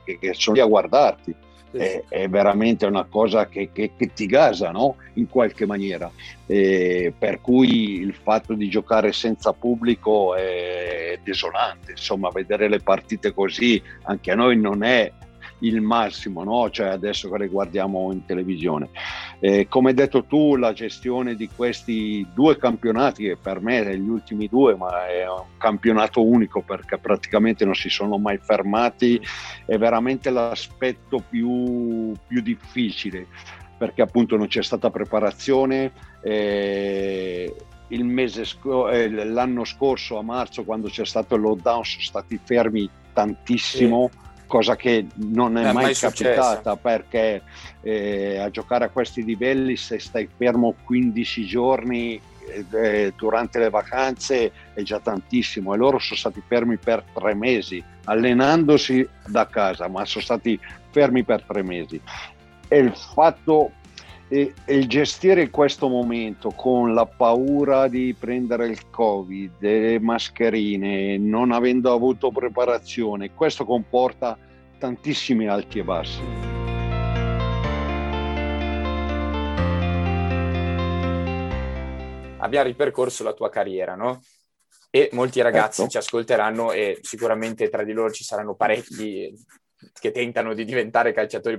che, 0.04 0.34
sono 0.34 0.56
lì 0.56 0.62
a 0.62 0.66
guardarti 0.66 1.34
è, 1.70 2.04
è, 2.08 2.28
veramente 2.28 2.86
una 2.86 3.04
cosa 3.04 3.48
che, 3.48 3.70
che, 3.72 3.92
che 3.96 4.12
ti 4.12 4.26
gasa 4.26 4.70
no? 4.70 4.96
in 5.14 5.28
qualche 5.28 5.66
maniera. 5.66 6.10
E 6.46 7.12
per 7.16 7.40
cui 7.40 8.00
il 8.00 8.14
fatto 8.14 8.54
di 8.54 8.68
giocare 8.68 9.12
senza 9.12 9.52
pubblico 9.52 10.34
è 10.34 11.18
desolante, 11.22 11.92
insomma, 11.92 12.30
vedere 12.30 12.68
le 12.68 12.80
partite 12.80 13.32
così 13.32 13.82
anche 14.02 14.30
a 14.30 14.34
noi 14.34 14.56
non 14.56 14.82
è 14.82 15.12
il 15.60 15.80
massimo, 15.80 16.44
no? 16.44 16.70
cioè 16.70 16.88
adesso 16.88 17.30
che 17.30 17.38
le 17.38 17.48
guardiamo 17.48 18.12
in 18.12 18.24
televisione. 18.24 18.90
Eh, 19.40 19.66
come 19.68 19.90
hai 19.90 19.94
detto 19.94 20.24
tu, 20.24 20.56
la 20.56 20.72
gestione 20.72 21.34
di 21.34 21.48
questi 21.54 22.26
due 22.34 22.56
campionati, 22.56 23.24
che 23.24 23.36
per 23.36 23.60
me 23.60 23.82
è 23.82 23.94
gli 23.94 24.08
ultimi 24.08 24.48
due, 24.48 24.76
ma 24.76 25.08
è 25.08 25.28
un 25.28 25.44
campionato 25.58 26.24
unico 26.24 26.62
perché 26.62 26.98
praticamente 26.98 27.64
non 27.64 27.74
si 27.74 27.88
sono 27.88 28.18
mai 28.18 28.38
fermati, 28.38 29.20
è 29.64 29.76
veramente 29.78 30.30
l'aspetto 30.30 31.22
più, 31.28 32.12
più 32.26 32.40
difficile 32.40 33.26
perché 33.78 34.02
appunto 34.02 34.36
non 34.36 34.48
c'è 34.48 34.62
stata 34.62 34.90
preparazione. 34.90 35.92
Eh, 36.20 37.54
il 37.88 38.04
mese 38.04 38.44
sc- 38.44 38.88
eh, 38.90 39.08
l'anno 39.08 39.64
scorso 39.64 40.18
a 40.18 40.22
marzo 40.22 40.64
quando 40.64 40.88
c'è 40.88 41.06
stato 41.06 41.36
il 41.36 41.42
lockdown 41.42 41.84
sono 41.84 42.02
stati 42.02 42.38
fermi 42.42 42.90
tantissimo 43.12 44.10
sì 44.12 44.26
cosa 44.48 44.74
che 44.74 45.06
non 45.14 45.56
è, 45.56 45.68
è 45.68 45.72
mai, 45.72 45.84
mai 45.84 45.94
capitata 45.94 46.74
perché 46.74 47.42
eh, 47.82 48.38
a 48.38 48.50
giocare 48.50 48.86
a 48.86 48.88
questi 48.88 49.22
livelli 49.22 49.76
se 49.76 50.00
stai 50.00 50.28
fermo 50.36 50.74
15 50.84 51.46
giorni 51.46 52.20
eh, 52.72 53.12
durante 53.14 53.58
le 53.60 53.70
vacanze 53.70 54.50
è 54.74 54.82
già 54.82 54.98
tantissimo. 54.98 55.74
E 55.74 55.76
loro 55.76 56.00
sono 56.00 56.18
stati 56.18 56.42
fermi 56.44 56.78
per 56.78 57.04
tre 57.14 57.34
mesi 57.34 57.84
allenandosi 58.04 59.06
da 59.26 59.46
casa 59.46 59.86
ma 59.86 60.04
sono 60.06 60.24
stati 60.24 60.58
fermi 60.90 61.22
per 61.22 61.42
tre 61.42 61.62
mesi. 61.62 62.00
E 62.66 62.78
il 62.78 62.92
fatto 62.94 63.72
e, 64.28 64.52
e, 64.64 64.74
il 64.76 64.88
gestire 64.88 65.48
questo 65.50 65.88
momento 65.88 66.50
con 66.50 66.94
la 66.94 67.06
paura 67.06 67.88
di 67.88 68.14
prendere 68.18 68.68
il 68.68 68.90
covid, 68.90 69.52
le 69.58 69.98
mascherine, 69.98 71.16
non 71.16 71.50
avendo 71.50 71.92
avuto 71.92 72.30
preparazione, 72.30 73.34
questo 73.34 73.64
comporta 73.64 74.38
tantissimi 74.78 75.48
alti 75.48 75.78
e 75.78 75.84
bassi. 75.84 76.20
Abbiamo 82.40 82.66
ripercorso 82.66 83.24
la 83.24 83.32
tua 83.32 83.50
carriera, 83.50 83.96
no? 83.96 84.22
E 84.90 85.10
molti 85.12 85.40
ragazzi 85.42 85.82
ecco. 85.82 85.90
ci 85.90 85.98
ascolteranno 85.98 86.72
e 86.72 86.98
sicuramente 87.02 87.68
tra 87.68 87.82
di 87.82 87.92
loro 87.92 88.10
ci 88.10 88.24
saranno 88.24 88.54
parecchi 88.54 89.34
che 90.00 90.10
tentano 90.10 90.54
di 90.54 90.64
diventare 90.64 91.12
calciatori 91.12 91.56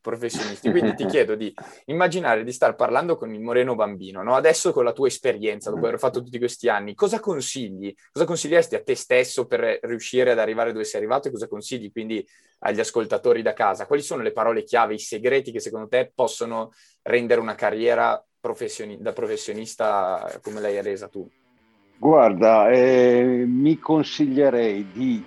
professionisti. 0.00 0.70
Quindi 0.70 0.94
ti 0.94 1.06
chiedo 1.06 1.34
di 1.34 1.52
immaginare 1.86 2.44
di 2.44 2.52
star 2.52 2.74
parlando 2.74 3.16
con 3.16 3.32
il 3.32 3.40
Moreno 3.40 3.74
bambino, 3.74 4.22
no? 4.22 4.34
adesso 4.34 4.72
con 4.72 4.84
la 4.84 4.92
tua 4.92 5.06
esperienza, 5.06 5.70
dopo 5.70 5.86
aver 5.86 5.98
fatto 5.98 6.22
tutti 6.22 6.38
questi 6.38 6.68
anni, 6.68 6.94
cosa 6.94 7.20
consigli? 7.20 7.94
Cosa 8.12 8.26
consiglieresti 8.26 8.74
a 8.74 8.82
te 8.82 8.94
stesso 8.94 9.46
per 9.46 9.78
riuscire 9.82 10.32
ad 10.32 10.38
arrivare 10.38 10.72
dove 10.72 10.84
sei 10.84 11.00
arrivato 11.00 11.28
e 11.28 11.30
cosa 11.30 11.48
consigli 11.48 11.90
quindi 11.90 12.26
agli 12.60 12.80
ascoltatori 12.80 13.42
da 13.42 13.52
casa? 13.52 13.86
Quali 13.86 14.02
sono 14.02 14.22
le 14.22 14.32
parole 14.32 14.64
chiave, 14.64 14.94
i 14.94 14.98
segreti 14.98 15.52
che 15.52 15.60
secondo 15.60 15.88
te 15.88 16.10
possono 16.14 16.70
rendere 17.02 17.40
una 17.40 17.54
carriera 17.54 18.22
professioni- 18.40 18.98
da 19.00 19.12
professionista 19.12 20.38
come 20.42 20.60
l'hai 20.60 20.80
resa 20.82 21.08
tu? 21.08 21.28
Guarda, 21.98 22.70
eh, 22.70 23.44
mi 23.46 23.78
consiglierei 23.78 24.90
di 24.90 25.22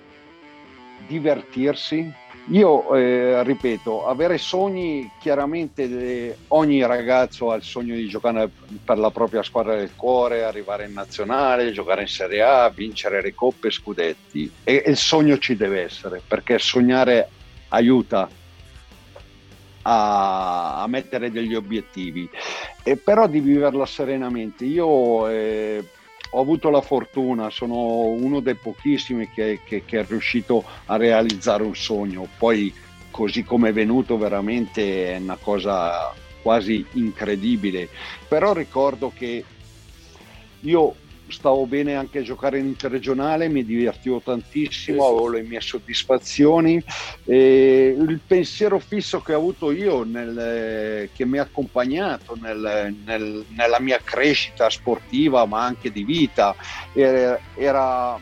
divertirsi, 1.08 2.12
io 2.48 2.94
eh, 2.96 3.42
ripeto, 3.44 4.06
avere 4.06 4.38
sogni, 4.38 5.10
chiaramente 5.20 5.84
eh, 5.84 6.38
ogni 6.50 6.86
ragazzo 6.86 7.52
ha 7.52 7.56
il 7.56 7.64
sogno 7.64 7.96
di 7.96 8.08
giocare 8.08 8.50
per 8.84 8.98
la 8.98 9.12
propria 9.12 9.44
squadra 9.44 9.76
del 9.76 9.96
cuore, 9.96 10.44
arrivare 10.44 10.86
in 10.86 10.94
nazionale, 10.94 11.72
giocare 11.72 12.02
in 12.02 12.08
Serie 12.08 12.42
A, 12.42 12.70
vincere 12.70 13.22
le 13.22 13.34
coppe 13.34 13.72
scudetti. 13.72 14.52
E, 14.64 14.84
e 14.86 14.90
il 14.90 14.98
sogno 14.98 15.38
ci 15.38 15.56
deve 15.56 15.84
essere, 15.84 16.22
perché 16.28 16.60
sognare 16.60 17.30
aiuta 17.70 18.30
a, 19.84 20.82
a 20.82 20.88
mettere 20.88 21.32
degli 21.32 21.56
obiettivi, 21.56 22.30
e 22.84 22.98
però 22.98 23.28
di 23.28 23.40
viverla 23.40 23.86
serenamente. 23.86 24.66
Io 24.66 25.28
eh, 25.30 25.84
ho 26.36 26.40
avuto 26.40 26.70
la 26.70 26.82
fortuna, 26.82 27.50
sono 27.52 27.76
uno 28.06 28.40
dei 28.40 28.56
pochissimi 28.56 29.30
che, 29.30 29.60
che, 29.64 29.84
che 29.86 30.00
è 30.00 30.06
riuscito 30.06 30.64
a 30.86 30.98
realizzare 30.98 31.64
un 31.64 31.76
sogno. 31.76 32.28
Poi 32.38 32.74
così 33.12 33.44
come 33.44 33.70
è 33.70 33.74
venuto 33.74 34.18
veramente 34.18 35.14
è 35.14 35.18
una 35.18 35.38
cosa 35.40 36.12
quasi 36.42 36.84
incredibile. 36.94 37.88
Però 38.28 38.52
ricordo 38.54 39.12
che 39.16 39.44
io 40.62 40.96
stavo 41.34 41.66
bene 41.66 41.96
anche 41.96 42.20
a 42.20 42.22
giocare 42.22 42.60
in 42.60 42.66
interregionale, 42.66 43.50
mi 43.50 43.66
divertivo 43.66 44.22
tantissimo, 44.24 45.06
avevo 45.06 45.30
le 45.30 45.42
mie 45.42 45.60
soddisfazioni. 45.60 46.82
E 47.26 47.96
il 47.98 48.20
pensiero 48.26 48.80
fisso 48.80 49.20
che 49.20 49.34
ho 49.34 49.38
avuto 49.38 49.72
io, 49.72 50.04
nel, 50.04 51.10
che 51.14 51.26
mi 51.26 51.40
ha 51.40 51.42
accompagnato 51.42 52.38
nel, 52.40 52.96
nel, 53.04 53.46
nella 53.50 53.80
mia 53.80 54.00
crescita 54.02 54.70
sportiva, 54.70 55.46
ma 55.46 55.66
anche 55.66 55.92
di 55.92 56.04
vita, 56.04 56.56
era, 56.94 57.40
era 57.56 58.18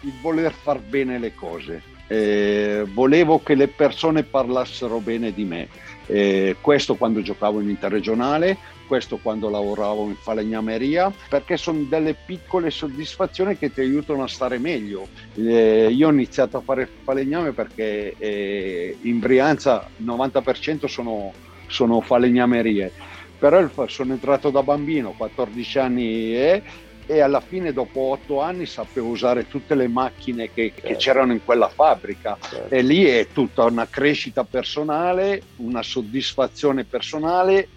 il 0.00 0.12
voler 0.20 0.52
far 0.52 0.80
bene 0.80 1.18
le 1.18 1.34
cose. 1.34 1.82
Eh, 2.08 2.84
volevo 2.92 3.42
che 3.42 3.54
le 3.54 3.68
persone 3.68 4.22
parlassero 4.22 4.98
bene 4.98 5.32
di 5.32 5.44
me. 5.44 5.68
Eh, 6.06 6.56
questo 6.60 6.94
quando 6.94 7.20
giocavo 7.20 7.60
in 7.60 7.68
interregionale, 7.68 8.56
questo 8.86 9.18
quando 9.18 9.48
lavoravo 9.48 10.06
in 10.06 10.16
falegnameria, 10.16 11.12
perché 11.28 11.56
sono 11.56 11.84
delle 11.88 12.14
piccole 12.14 12.70
soddisfazioni 12.70 13.56
che 13.58 13.72
ti 13.72 13.80
aiutano 13.80 14.22
a 14.22 14.28
stare 14.28 14.58
meglio. 14.58 15.06
Eh, 15.34 15.88
io 15.90 16.08
ho 16.08 16.12
iniziato 16.12 16.56
a 16.56 16.60
fare 16.60 16.88
falegname 17.02 17.52
perché 17.52 18.14
eh, 18.18 18.96
in 19.02 19.18
Brianza 19.18 19.88
il 19.96 20.04
90% 20.06 20.86
sono, 20.86 21.32
sono 21.66 22.00
falegnamerie, 22.00 22.92
però 23.38 23.68
sono 23.86 24.12
entrato 24.12 24.50
da 24.50 24.62
bambino, 24.62 25.14
14 25.16 25.78
anni 25.78 26.34
e, 26.34 26.62
e 27.06 27.20
alla 27.20 27.40
fine 27.40 27.72
dopo 27.72 28.00
8 28.00 28.40
anni 28.40 28.66
sapevo 28.66 29.08
usare 29.08 29.46
tutte 29.46 29.74
le 29.74 29.88
macchine 29.88 30.52
che, 30.52 30.72
certo. 30.74 30.88
che 30.88 30.96
c'erano 30.96 31.32
in 31.32 31.44
quella 31.44 31.68
fabbrica 31.68 32.36
certo. 32.40 32.74
e 32.74 32.82
lì 32.82 33.04
è 33.04 33.28
tutta 33.32 33.64
una 33.64 33.86
crescita 33.88 34.44
personale, 34.44 35.42
una 35.56 35.82
soddisfazione 35.82 36.84
personale 36.84 37.68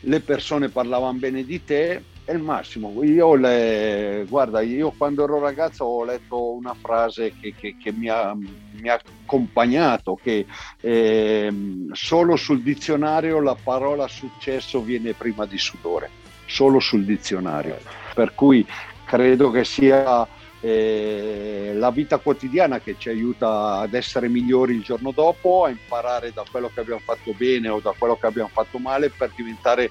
le 0.00 0.20
persone 0.20 0.68
parlavano 0.68 1.18
bene 1.18 1.44
di 1.44 1.64
te, 1.64 2.02
è 2.24 2.32
il 2.32 2.42
massimo. 2.42 3.02
Io, 3.02 3.34
le, 3.34 4.24
guarda, 4.28 4.60
io 4.60 4.92
quando 4.96 5.24
ero 5.24 5.40
ragazzo 5.40 5.84
ho 5.84 6.04
letto 6.04 6.52
una 6.52 6.74
frase 6.74 7.34
che, 7.40 7.54
che, 7.56 7.76
che 7.76 7.92
mi, 7.92 8.08
ha, 8.08 8.34
mi, 8.34 8.88
ha, 8.88 9.00
accompagnato, 9.24 10.18
che 10.20 10.46
eh, 10.80 11.52
solo 11.92 12.36
sul 12.36 12.62
dizionario 12.62 13.40
la 13.40 13.56
parola 13.60 14.06
successo 14.06 14.80
viene 14.80 15.12
prima 15.12 15.44
di 15.44 15.58
sudore, 15.58 16.08
solo 16.46 16.78
sul 16.78 17.04
dizionario. 17.04 17.78
Per 18.14 18.34
cui 18.34 18.66
credo 19.04 19.50
che 19.50 19.64
sia 19.64 20.26
eh, 20.60 21.72
la 21.74 21.90
vita 21.90 22.18
quotidiana 22.18 22.80
che 22.80 22.96
ci 22.98 23.08
aiuta 23.08 23.78
ad 23.78 23.94
essere 23.94 24.28
migliori 24.28 24.74
il 24.74 24.82
giorno 24.82 25.10
dopo, 25.10 25.64
a 25.64 25.70
imparare 25.70 26.32
da 26.32 26.44
quello 26.50 26.70
che 26.72 26.80
abbiamo 26.80 27.00
fatto 27.02 27.32
bene 27.36 27.68
o 27.68 27.80
da 27.80 27.94
quello 27.96 28.16
che 28.16 28.26
abbiamo 28.26 28.50
fatto 28.52 28.78
male 28.78 29.10
per 29.10 29.32
diventare 29.34 29.90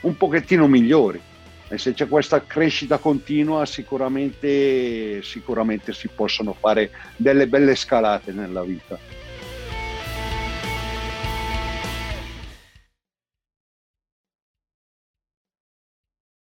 un 0.00 0.16
pochettino 0.16 0.66
migliori. 0.66 1.20
e 1.68 1.78
se 1.78 1.94
c'è 1.94 2.06
questa 2.06 2.44
crescita 2.46 2.98
continua 2.98 3.66
sicuramente, 3.66 5.20
sicuramente 5.22 5.92
si 5.92 6.08
possono 6.08 6.52
fare 6.52 6.92
delle 7.16 7.48
belle 7.48 7.74
scalate 7.74 8.32
nella 8.32 8.62
vita. 8.62 8.96